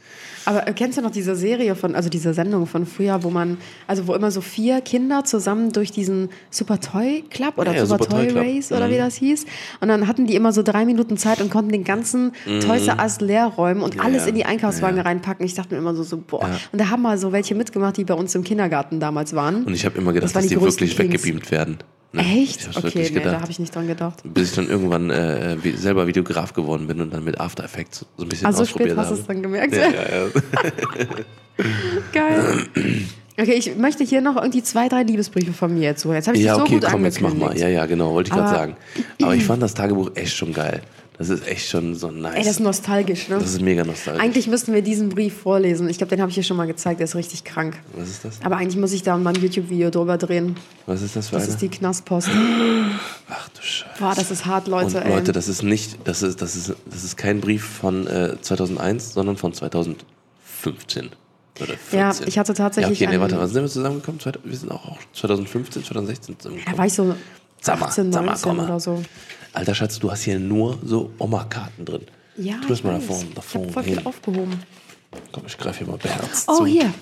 [0.44, 3.58] Aber äh, kennst du noch diese Serie von, also diese Sendung von früher, wo man,
[3.86, 7.86] also wo immer so vier Kinder zusammen durch diesen Super Toy Club oder Ja, ja,
[7.86, 8.44] Super, Super Toy Toy Club.
[8.44, 9.46] Race oder wie das hieß.
[9.80, 12.32] Und dann hatten die immer so drei Minuten Zeit und konnten den ganzen
[12.66, 14.28] Toys R Us leer räumen und alles ja.
[14.28, 15.44] in die Einkaufswagen reinpacken.
[15.46, 16.48] Ich dachte mir immer so, so boah.
[16.72, 19.64] Und da haben mal so welche mitgemacht, die bei uns im Kindergarten damals waren.
[19.64, 21.12] Und ich habe immer gedacht, Das dass die die wirklich Kings.
[21.12, 21.78] weggebeamt werden.
[22.12, 22.22] Ne?
[22.42, 22.68] Echt?
[22.70, 24.18] Ich Okay, nee, da habe ich nicht dran gedacht.
[24.24, 28.24] bis ich dann irgendwann äh, selber Videograf geworden bin und dann mit After Effects so
[28.24, 29.20] ein bisschen Also spät ausprobiert hast du habe.
[29.22, 29.74] es dann gemerkt.
[29.74, 31.62] Ja, ja, ja.
[32.12, 32.66] Geil.
[33.40, 36.12] Okay, ich möchte hier noch irgendwie zwei, drei Liebesbriefe von mir jetzt so.
[36.12, 37.56] Jetzt habe ich Ja, dich so okay, gut komm, jetzt mach mal.
[37.58, 38.76] Ja, ja, genau, wollte ich gerade sagen.
[39.22, 40.82] Aber ich fand das Tagebuch echt schon geil.
[41.22, 42.34] Das ist echt schon so nice.
[42.34, 43.38] Ey, das ist nostalgisch, ne?
[43.38, 44.20] Das ist mega nostalgisch.
[44.22, 45.88] Eigentlich müssten wir diesen Brief vorlesen.
[45.88, 46.98] Ich glaube, den habe ich hier schon mal gezeigt.
[46.98, 47.78] Der ist richtig krank.
[47.94, 48.40] Was ist das?
[48.42, 50.56] Aber eigentlich muss ich da mal ein YouTube-Video drüber drehen.
[50.86, 51.52] Was ist das für Das eine?
[51.52, 52.28] ist die Knastpost.
[53.30, 53.90] Ach du Scheiße.
[54.00, 55.00] Boah, das ist hart, Leute.
[55.00, 55.08] Und.
[55.08, 59.12] Leute, das ist nicht, das ist, das ist, das ist kein Brief von äh, 2001,
[59.14, 61.10] sondern von 2015
[61.60, 61.98] oder 14.
[61.98, 64.20] Ja, ich hatte tatsächlich Ja, okay, nee, warte, wann sind wir zusammengekommen?
[64.44, 66.74] Wir sind auch 2015, 2016 zusammengekommen.
[66.74, 67.14] da war ich so
[67.60, 68.64] Sag mal, 18, sag mal, 19 komm mal.
[68.66, 69.02] oder so.
[69.52, 72.02] Alter Schatz, du hast hier nur so Oma-Karten drin.
[72.36, 73.04] Ja, Tu das mal da weiß.
[73.06, 74.62] vorne, da Ich voll viel aufgehoben.
[75.30, 76.66] Komm, ich greife hier mal beherzt Oh, zu.
[76.66, 76.92] hier.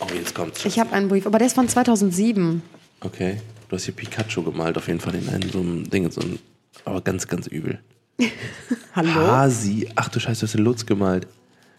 [0.00, 0.64] Oh, jetzt kommt's.
[0.66, 1.26] Ich habe einen Brief.
[1.26, 2.60] Aber der ist von 2007.
[3.00, 6.20] Okay, du hast hier Pikachu gemalt, auf jeden Fall in einem so einem Ding, so
[6.20, 6.38] ein,
[6.84, 7.80] aber ganz, ganz übel.
[8.94, 9.10] Hallo?
[9.14, 11.26] Hasi, ach du Scheiße, du hast den Lutz gemalt.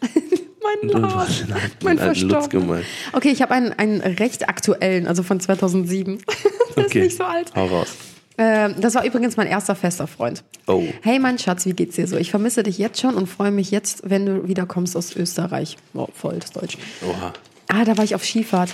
[0.02, 1.28] Mein Du Lars.
[1.28, 2.84] hast den Mein alten Lutz gemalt.
[3.12, 6.18] Okay, ich habe einen, einen recht aktuellen, also von 2007.
[6.76, 7.54] der Okay, ist nicht so alt.
[7.54, 7.88] hau raus.
[8.36, 10.42] Ähm, das war übrigens mein erster fester Freund.
[10.66, 10.82] Oh.
[11.02, 12.16] Hey mein Schatz, wie geht's dir so?
[12.16, 15.76] Ich vermisse dich jetzt schon und freue mich jetzt, wenn du wiederkommst aus Österreich.
[15.94, 16.76] Oh, voll das Deutsch.
[17.08, 17.32] Oha.
[17.68, 18.70] Ah, da war ich auf Skifahrt.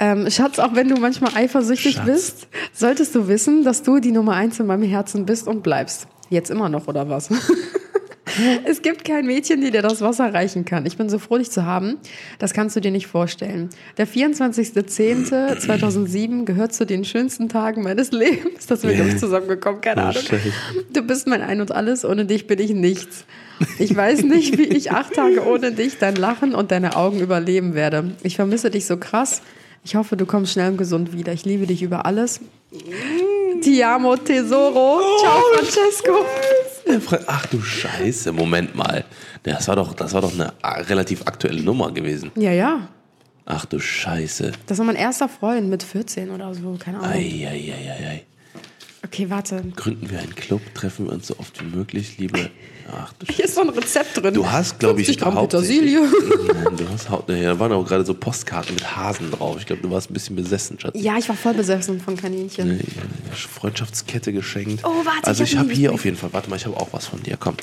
[0.00, 2.04] Ähm, Schatz, auch wenn du manchmal eifersüchtig Schatz.
[2.04, 6.08] bist, solltest du wissen, dass du die Nummer eins in meinem Herzen bist und bleibst.
[6.30, 7.30] Jetzt immer noch, oder was?
[8.64, 10.86] Es gibt kein Mädchen, die dir das Wasser reichen kann.
[10.86, 11.96] Ich bin so froh, dich zu haben.
[12.38, 13.70] Das kannst du dir nicht vorstellen.
[13.98, 18.66] Der 24.10.2007 gehört zu den schönsten Tagen meines Lebens.
[18.66, 19.80] Das sind wir, glaube ich, zusammengekommen.
[19.80, 20.22] Keine Oh, Ahnung.
[20.22, 20.52] Scheiße.
[20.92, 22.04] Du bist mein Ein und Alles.
[22.04, 23.24] Ohne dich bin ich nichts.
[23.78, 27.74] Ich weiß nicht, wie ich acht Tage ohne dich, dein Lachen und deine Augen überleben
[27.74, 28.12] werde.
[28.22, 29.42] Ich vermisse dich so krass.
[29.84, 31.32] Ich hoffe, du kommst schnell und gesund wieder.
[31.32, 32.40] Ich liebe dich über alles.
[33.62, 35.00] Ti amo, Tesoro.
[35.20, 36.10] Ciao, Francesco.
[36.12, 36.73] Er fragt,
[37.26, 39.04] Ach du Scheiße, Moment mal.
[39.42, 40.52] Das war doch, das war doch eine
[40.88, 42.30] relativ aktuelle Nummer gewesen.
[42.36, 42.88] Ja, ja.
[43.46, 44.52] Ach du Scheiße.
[44.66, 46.76] Das war mein erster Freund mit 14 oder so.
[46.78, 47.10] Keine Ahnung.
[47.10, 48.24] Eieieiei.
[49.04, 49.62] Okay, warte.
[49.76, 52.50] Gründen wir einen Club, treffen wir uns so oft wie möglich, liebe.
[52.92, 53.12] Ach.
[53.34, 54.34] Hier ist so ein Rezept drin.
[54.34, 56.00] Du hast, glaube ich, 50 Gramm Petersilie.
[56.76, 59.56] Du hast hau- ja, da waren auch gerade so Postkarten mit Hasen drauf.
[59.58, 60.92] Ich glaube, du warst ein bisschen besessen, Schatz.
[60.96, 62.80] Ja, ich war voll besessen von Kaninchen.
[63.32, 64.82] Freundschaftskette geschenkt.
[64.84, 66.76] Oh, warte, Also hab ich habe einen hier auf jeden Fall, warte mal, ich habe
[66.76, 67.36] auch was von dir.
[67.38, 67.54] Komm.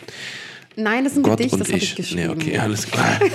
[0.76, 1.84] Nein, das ist ein Gott Gedicht, das habe ich.
[1.84, 2.22] ich geschrieben.
[2.22, 3.20] Nee, okay, alles klar.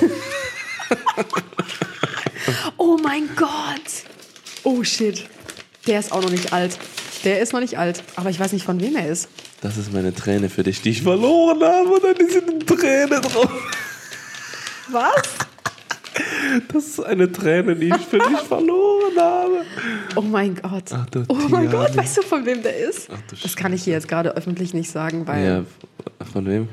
[2.77, 3.49] Oh mein Gott.
[4.63, 5.27] Oh shit.
[5.87, 6.79] Der ist auch noch nicht alt.
[7.25, 8.03] Der ist noch nicht alt.
[8.17, 9.29] Aber ich weiß nicht, von wem er ist.
[9.61, 11.89] Das ist meine Träne für dich, die ich verloren habe.
[11.89, 13.51] Und dann ist eine Träne drauf.
[14.91, 15.23] Was?
[16.73, 19.63] Das ist eine Träne, die ich für dich verloren habe.
[20.15, 20.91] Oh mein Gott.
[20.93, 21.71] Ach, oh mein.
[21.71, 23.09] Gott, weißt du, von wem der ist?
[23.13, 25.45] Ach, das kann ich hier jetzt gerade öffentlich nicht sagen, weil.
[25.47, 25.65] Ja,
[26.33, 26.69] von wem?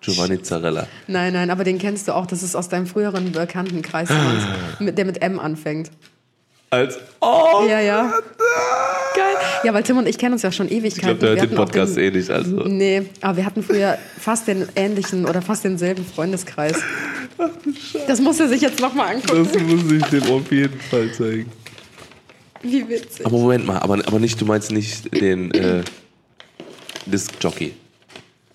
[0.00, 0.86] Giovanni Zarella.
[1.06, 2.26] Nein, nein, aber den kennst du auch.
[2.26, 4.08] Das ist aus deinem früheren Bekanntenkreis,
[4.78, 5.90] mit- der mit M anfängt.
[6.74, 6.98] Als.
[7.20, 7.64] Oh!
[7.68, 8.12] Ja, ja.
[9.14, 9.34] Geil.
[9.62, 11.18] Ja, weil Tim und ich kennen uns ja schon Ich Ewigkeiten.
[11.18, 12.30] glaube, der hört den Podcast eh nicht.
[12.30, 12.56] Also.
[12.66, 16.76] Nee, aber wir hatten früher fast den ähnlichen oder fast denselben Freundeskreis.
[18.06, 19.48] Das muss er sich jetzt nochmal angucken.
[19.52, 21.50] Das muss ich dem auf jeden Fall zeigen.
[22.62, 23.24] Wie witzig.
[23.24, 25.82] Aber Moment mal, aber, aber nicht, du meinst nicht den äh,
[27.06, 27.74] Disc-Jockey.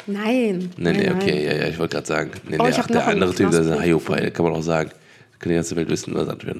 [0.07, 0.71] Nein.
[0.77, 1.43] Nee, nee, nein, okay, nein.
[1.43, 2.31] ja, ja, ich wollte gerade sagen.
[2.47, 4.63] Nee, Oh, nee, ich ach, der andere Typ, das ist ein Hayopai, kann man auch
[4.63, 4.91] sagen.
[5.39, 6.57] Kann die ganze Welt wissen, was das wird.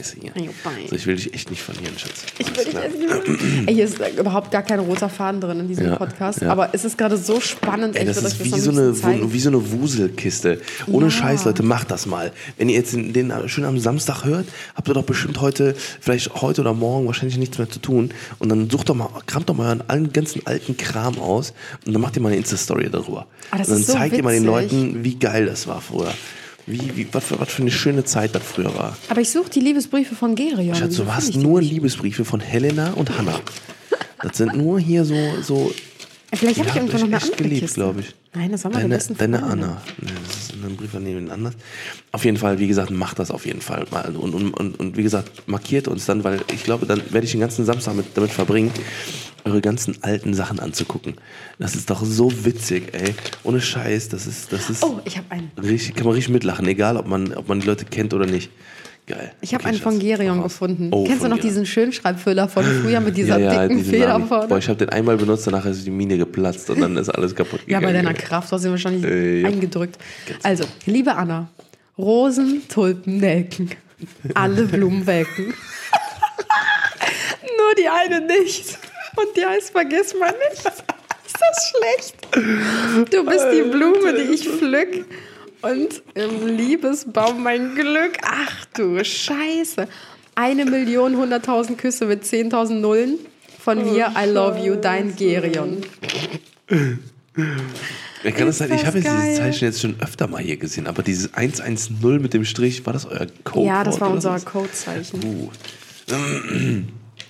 [0.00, 0.32] Ist hier.
[0.34, 0.86] Hayopai.
[0.88, 2.24] So, ich will dich echt nicht verlieren, Schatz.
[2.38, 3.10] Ich will dich echt nicht
[3.68, 6.40] Ey, Hier ist überhaupt gar kein roter Faden drin in diesem Ja, Podcast.
[6.40, 6.50] ja.
[6.50, 7.96] Aber es ist gerade so spannend.
[7.96, 9.30] Ey, das ist wie so, eine, zeigen.
[9.30, 10.62] wie so eine Wuselkiste.
[10.86, 11.10] Ohne Ja.
[11.10, 12.32] Scheiß, Leute, macht das mal.
[12.56, 16.34] Wenn ihr jetzt den, den schön am Samstag hört, habt ihr doch bestimmt heute, vielleicht
[16.40, 18.14] heute oder morgen wahrscheinlich nichts mehr zu tun.
[18.38, 21.52] Und dann sucht doch mal, kramt doch mal euren allen ganzen alten Kram aus
[21.84, 23.26] und dann macht ihr mal eine Insta-Story darüber.
[23.50, 24.72] Ah, das und dann so zeigt ihr mal den witzig.
[24.72, 26.14] Leuten, wie geil das war früher.
[26.66, 28.96] Wie, wie, was, für, was für eine schöne Zeit das früher war.
[29.08, 30.74] Aber ich suche die Liebesbriefe von Gerion.
[30.74, 31.70] Schatz, du hast nur nicht?
[31.72, 33.40] Liebesbriefe von Helena und Hannah.
[34.22, 35.72] Das sind nur hier so, so
[36.32, 37.74] Vielleicht habe Ihr ich irgendwo noch eine echt andere geliebt, Kiste.
[37.80, 38.14] glaube ich.
[38.34, 39.42] Nein, das waren meine Deine, deine.
[39.42, 39.82] Anna.
[40.00, 41.54] Nee, das ist ein Brief von jemand anders.
[42.12, 44.14] Auf jeden Fall, wie gesagt, macht das auf jeden Fall mal.
[44.16, 47.30] Und, und, und, und wie gesagt, markiert uns dann, weil ich glaube, dann werde ich
[47.32, 48.70] den ganzen Samstag mit, damit verbringen,
[49.44, 51.14] eure ganzen alten Sachen anzugucken.
[51.58, 53.14] Das ist doch so witzig, ey.
[53.42, 55.50] Ohne Scheiß, das ist, das ist Oh, ich habe einen.
[55.62, 58.50] richtig, kann man richtig mitlachen, egal ob man, ob man die Leute kennt oder nicht.
[59.06, 59.32] Geil.
[59.42, 60.88] Ich habe Okay, einen von Gerion gefunden.
[60.90, 61.50] Oh, Kennst du noch Gerion.
[61.52, 64.26] diesen Schönschreibfüller von früher mit dieser dicken diesen Feder Namen.
[64.28, 64.48] vorne?
[64.48, 67.34] Boah, ich habe den einmal benutzt, danach ist die Mine geplatzt und dann ist alles
[67.34, 67.84] kaputt Ja, gegangen.
[67.84, 69.48] bei deiner Kraft hast du ihn wahrscheinlich Äh, ja.
[69.48, 69.98] eingedrückt.
[70.42, 71.48] Also, liebe Anna,
[71.98, 73.70] Rosen, Tulpen, Nelken,
[74.32, 75.52] alle Blumen welken.
[77.58, 78.78] Nur die eine nicht.
[79.16, 80.64] Und die heißt Vergiss mal nicht.
[80.66, 83.12] Ist das schlecht?
[83.12, 85.04] Du bist die Blume, die ich pflück.
[85.64, 88.18] Und im Liebesbaum mein Glück.
[88.22, 89.88] Ach du Scheiße.
[90.34, 93.18] Eine Million, hunderttausend Küsse mit 10.000 Nullen.
[93.58, 95.82] Von mir, I love you, dein Gerion.
[98.24, 101.02] Ich kann das sein, ich habe dieses Zeichen jetzt schon öfter mal hier gesehen, aber
[101.02, 103.66] dieses 110 mit dem Strich, war das euer Code?
[103.66, 104.38] Ja, das war unser?
[104.40, 105.20] Codezeichen.
[105.24, 105.50] Uh,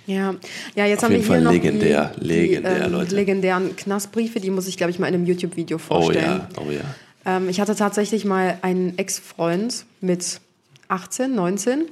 [0.06, 0.34] Ja,
[0.74, 3.14] ja jetzt Auf haben jeden wir hier Fall noch legendär, die, legendär, die, ähm, Leute.
[3.14, 6.24] legendären Knastbriefe, die muss ich, glaube ich, mal in einem YouTube-Video oh vorstellen.
[6.24, 6.82] ja, oh ja.
[7.26, 10.40] Ähm, ich hatte tatsächlich mal einen Ex-Freund mit
[10.88, 11.84] 18, 19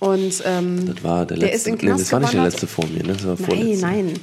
[0.00, 1.56] und ähm, Das war der Der letzte.
[1.56, 2.52] ist in den nee, Knast das war nicht der gewandert.
[2.54, 3.12] letzte vor mir, ne?
[3.14, 3.86] Das war nein, vorletzte.
[3.86, 4.14] nein,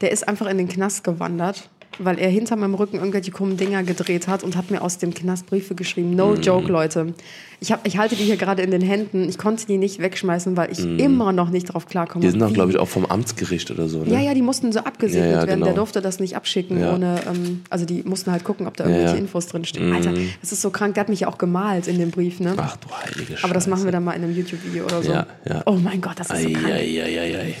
[0.00, 1.68] der ist einfach in den Knast gewandert,
[1.98, 5.14] weil er hinter meinem Rücken irgendwelche krummen Dinger gedreht hat und hat mir aus dem
[5.14, 6.10] Knast Briefe geschrieben.
[6.10, 6.16] Mhm.
[6.16, 7.14] No joke, Leute.
[7.60, 9.28] Ich, hab, ich halte die hier gerade in den Händen.
[9.28, 12.24] Ich konnte die nicht wegschmeißen, weil ich immer noch nicht drauf klarkomme.
[12.24, 12.28] Mhm.
[12.28, 14.12] Die sind auch, glaube ich, auch vom Amtsgericht oder so, ne?
[14.12, 15.60] Ja, ja, die mussten so abgesegnet Ja, ja, werden.
[15.60, 15.76] Der genau.
[15.76, 16.94] durfte das nicht abschicken Ja.
[16.94, 19.14] ohne, ähm, also die mussten halt gucken, ob da irgendwelche.
[19.14, 19.20] Mhm.
[19.22, 19.92] Infos drinstehen.
[19.94, 20.94] Alter, das ist so krank.
[20.94, 22.54] Der hat mich ja auch gemalt in dem Brief, ne?
[22.56, 23.44] Ach du heilige Scheiße.
[23.44, 25.12] Aber das machen wir dann mal in einem YouTube-Video oder so.
[25.12, 25.62] Ja, ja.
[25.66, 26.66] Oh mein Gott, das ist so krank.
[26.66, 27.54] Eieieiei.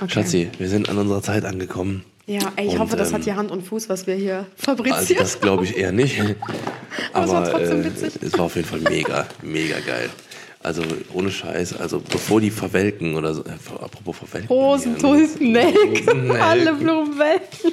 [0.00, 0.10] Okay.
[0.12, 2.02] Schatzi, wir sind an unserer Zeit angekommen.
[2.26, 4.46] Ja, ey, ich Und, hoffe, das ähm, hat hier Hand und Fuß, was wir hier
[4.66, 5.22] Also fabrizieren.
[5.22, 6.18] das glaube ich eher nicht.
[7.12, 8.12] Aber es war trotzdem äh, witzig.
[8.22, 10.08] es war auf jeden Fall mega, mega geil.
[10.62, 13.50] Also ohne Scheiß, also bevor die verwelken oder so, äh,
[13.82, 14.48] apropos verwelken.
[14.48, 17.72] Rosen, Tulpen, Nelken, alle Blumen welken.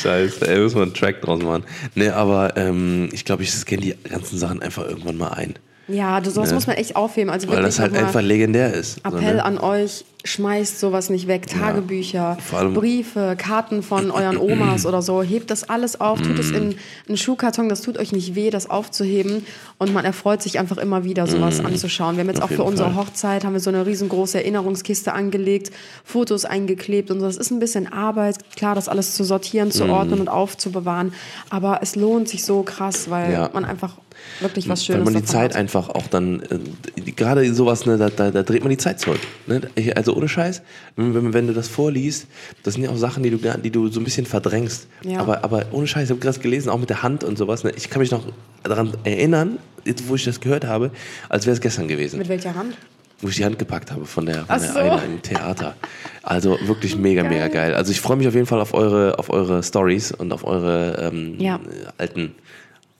[0.00, 1.64] Scheiße, ey, müssen wir einen Track draus machen.
[1.94, 5.54] Nee, aber ähm, ich glaube, ich scanne die ganzen Sachen einfach irgendwann mal ein.
[5.88, 6.54] Ja, du, sowas Ne?
[6.54, 7.30] muss man echt aufheben.
[7.30, 9.00] Also Weil das halt einfach legendär ist.
[9.04, 9.44] so, Appell ne?
[9.44, 11.46] an euch, schmeißt sowas nicht weg.
[11.46, 15.22] Tagebücher, allem- Briefe, Karten von euren Omas oder so.
[15.22, 16.54] Hebt das alles auf, tut es Mm.
[16.56, 16.76] in
[17.08, 17.68] einen Schuhkarton.
[17.68, 19.44] Das tut euch nicht weh, das aufzuheben.
[19.76, 22.16] Und man erfreut sich einfach immer wieder, sowas anzuschauen.
[22.16, 22.44] Wir haben jetzt Mm.
[22.44, 23.04] Auf auch für unsere Fall.
[23.04, 25.70] Hochzeit haben wir so eine riesengroße Erinnerungskiste angelegt,
[26.04, 27.26] Fotos eingeklebt und so.
[27.26, 29.72] Das ist ein bisschen Arbeit, klar, das alles zu sortieren, Mm.
[29.72, 31.12] zu ordnen und aufzubewahren.
[31.50, 33.50] Aber es lohnt sich so krass, weil Ja.
[33.52, 33.96] man einfach
[34.40, 35.60] wirklich was Schönes Weil man die Zeit hat.
[35.60, 39.20] einfach auch dann, äh, gerade sowas, ne, da, da, da dreht man die Zeit zurück.
[39.46, 39.62] Ne?
[39.94, 40.62] Also ohne Scheiß,
[40.96, 42.26] wenn, wenn, du das vorliest,
[42.62, 44.86] das sind ja auch Sachen, die du, die du so ein bisschen verdrängst.
[45.04, 45.20] Ja.
[45.20, 47.64] Aber, aber ohne Scheiß, ich habe gerade gelesen, auch mit der Hand und sowas.
[47.64, 47.72] Ne?
[47.76, 48.24] Ich kann mich noch
[48.62, 50.90] daran erinnern, jetzt, wo ich das gehört habe,
[51.28, 52.18] als wäre es gestern gewesen.
[52.18, 52.76] Mit welcher Hand?
[53.20, 54.78] wo ich die Hand gepackt habe von der, von der so.
[54.78, 55.76] einer im Theater.
[56.22, 57.74] Also wirklich mega, mega geil.
[57.74, 61.10] Also ich freue mich auf jeden Fall auf eure, auf eure Stories und auf eure
[61.12, 61.58] ähm, Ja.
[61.96, 62.34] alten,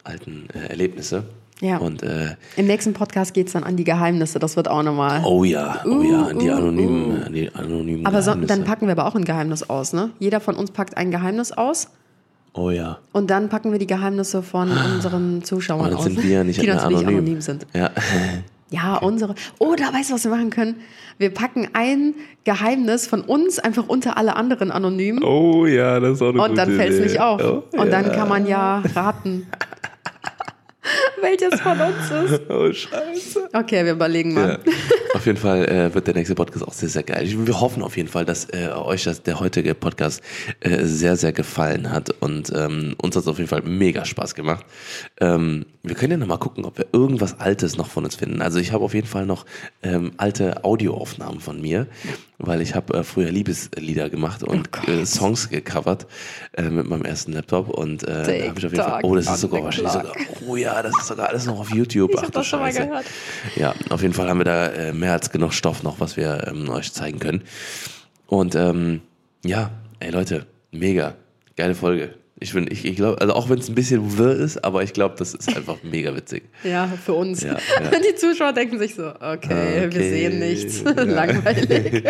[0.05, 1.25] alten äh, Erlebnisse.
[1.61, 1.79] Ja.
[1.79, 4.39] Und äh, Im nächsten Podcast geht es dann an die Geheimnisse.
[4.39, 5.23] Das wird auch nochmal.
[5.25, 8.55] oh ja, oh ja, an die uh, anonymen, an die anonymen aber so, Geheimnisse.
[8.55, 10.11] dann packen wir aber auch ein Geheimnis aus, ne?
[10.19, 11.89] Jeder von uns packt ein Geheimnis aus
[12.57, 12.99] Oh ja.
[13.13, 16.63] Und dann packen wir die Geheimnisse von unseren Zuschauern dann aus, sind wir ja nicht
[16.63, 17.19] die natürlich anonym.
[17.19, 17.67] anonym sind.
[17.75, 17.91] Ja.
[18.71, 19.37] Ja, unsere.
[19.59, 20.77] Oder weißt du, was wir machen können?
[21.19, 25.23] Wir packen ein Geheimnis von uns einfach unter alle anderen anonym.
[25.23, 27.41] Oh ja, das ist auch eine und dann fällt es nicht auf.
[27.45, 28.15] Oh, und dann ja.
[28.15, 29.47] kann man ja raten,
[31.20, 32.41] welches von uns ist.
[32.55, 33.49] Oh, scheiße.
[33.53, 34.61] Okay, wir überlegen mal.
[34.64, 34.72] Ja.
[35.14, 37.26] Auf jeden Fall äh, wird der nächste Podcast auch sehr, sehr geil.
[37.26, 40.22] Wir hoffen auf jeden Fall, dass äh, euch das, der heutige Podcast
[40.61, 44.35] äh, sehr, sehr gefallen hat und ähm, uns hat es auf jeden Fall mega Spaß
[44.35, 44.64] gemacht.
[45.20, 48.43] Ähm, wir können ja noch mal gucken, ob wir irgendwas Altes noch von uns finden.
[48.43, 49.47] Also ich habe auf jeden Fall noch
[49.82, 51.87] ähm, alte Audioaufnahmen von mir,
[52.39, 56.07] weil ich habe äh, früher Liebeslieder gemacht und Oh äh, Songs gecovert
[56.53, 59.41] äh, mit meinem ersten Laptop und da habe ich auf jeden Fall, oh, das ist
[59.41, 60.12] sogar wahrscheinlich sogar,
[60.47, 62.11] oh ja, das ist sogar alles noch auf YouTube.
[62.12, 63.05] Ich Ach das schon mal gehört.
[63.57, 66.47] Ja, auf jeden Fall haben wir da äh, mehr als genug Stoff noch, was wir
[66.49, 67.43] ähm, euch zeigen können.
[68.27, 69.01] Und ähm,
[69.45, 69.70] ja,
[70.01, 71.14] ey Leute, mega,
[71.57, 72.14] geile Folge.
[72.41, 74.93] Ich bin, ich, ich glaube, also auch wenn es ein bisschen wirr ist, aber ich
[74.93, 76.43] glaube, das ist einfach mega witzig.
[76.64, 77.43] Ja, für uns.
[77.43, 77.91] Ja, ja.
[77.99, 80.83] Die Zuschauer denken sich so, okay, wir Okay, sehen nichts.
[80.97, 82.05] Langweilig.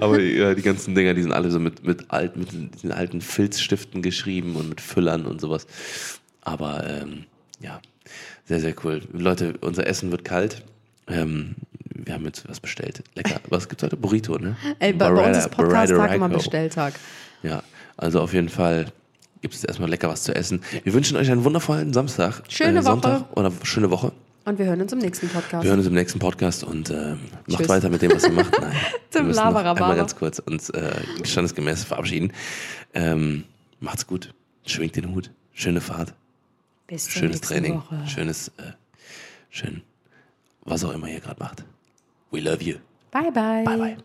[0.00, 3.20] Aber ja, die ganzen Dinger, die sind alle so mit, mit, alt, mit diesen alten
[3.20, 5.66] Filzstiften geschrieben und mit Füllern und sowas.
[6.42, 7.24] Aber ähm,
[7.60, 7.80] ja,
[8.44, 9.02] sehr, sehr cool.
[9.12, 10.64] Leute, unser Essen wird kalt.
[11.08, 11.56] Ähm,
[11.94, 13.02] wir haben jetzt was bestellt.
[13.14, 13.40] Lecker.
[13.48, 13.96] Was gibt's heute?
[13.96, 14.56] Burrito, ne?
[14.78, 16.28] Ey, bei, bei uns ist Podcast-Tag immer.
[16.28, 16.94] Bestelltag.
[17.42, 17.62] Ja,
[17.96, 18.86] also auf jeden Fall
[19.42, 20.62] gibt es erstmal lecker was zu essen.
[20.84, 22.40] Wir wünschen euch einen wundervollen Samstag.
[22.40, 22.82] äh, Schöne Woche.
[22.84, 24.12] Sonntag oder schöne Woche.
[24.44, 25.62] Und wir hören uns im nächsten Podcast.
[25.64, 27.14] Wir hören uns im nächsten Podcast und äh,
[27.46, 27.68] macht Tschüss.
[27.68, 28.52] weiter mit dem, was ihr macht.
[28.60, 28.72] Nein,
[29.12, 29.80] wir Zum Laberababa.
[29.84, 30.92] einmal ganz kurz uns äh,
[31.24, 32.32] standesgemäß verabschieden.
[32.94, 33.44] Ähm,
[33.80, 34.32] macht's gut.
[34.66, 35.30] Schwingt den Hut.
[35.52, 36.14] Schöne Fahrt.
[36.88, 37.74] Bis Schönes Training.
[37.76, 38.08] Woche.
[38.08, 38.72] Schönes, äh,
[39.50, 39.82] schön,
[40.64, 41.64] was auch immer ihr gerade macht.
[42.30, 42.78] We love you.
[43.12, 43.62] Bye, bye.
[43.64, 43.96] Bye, bye.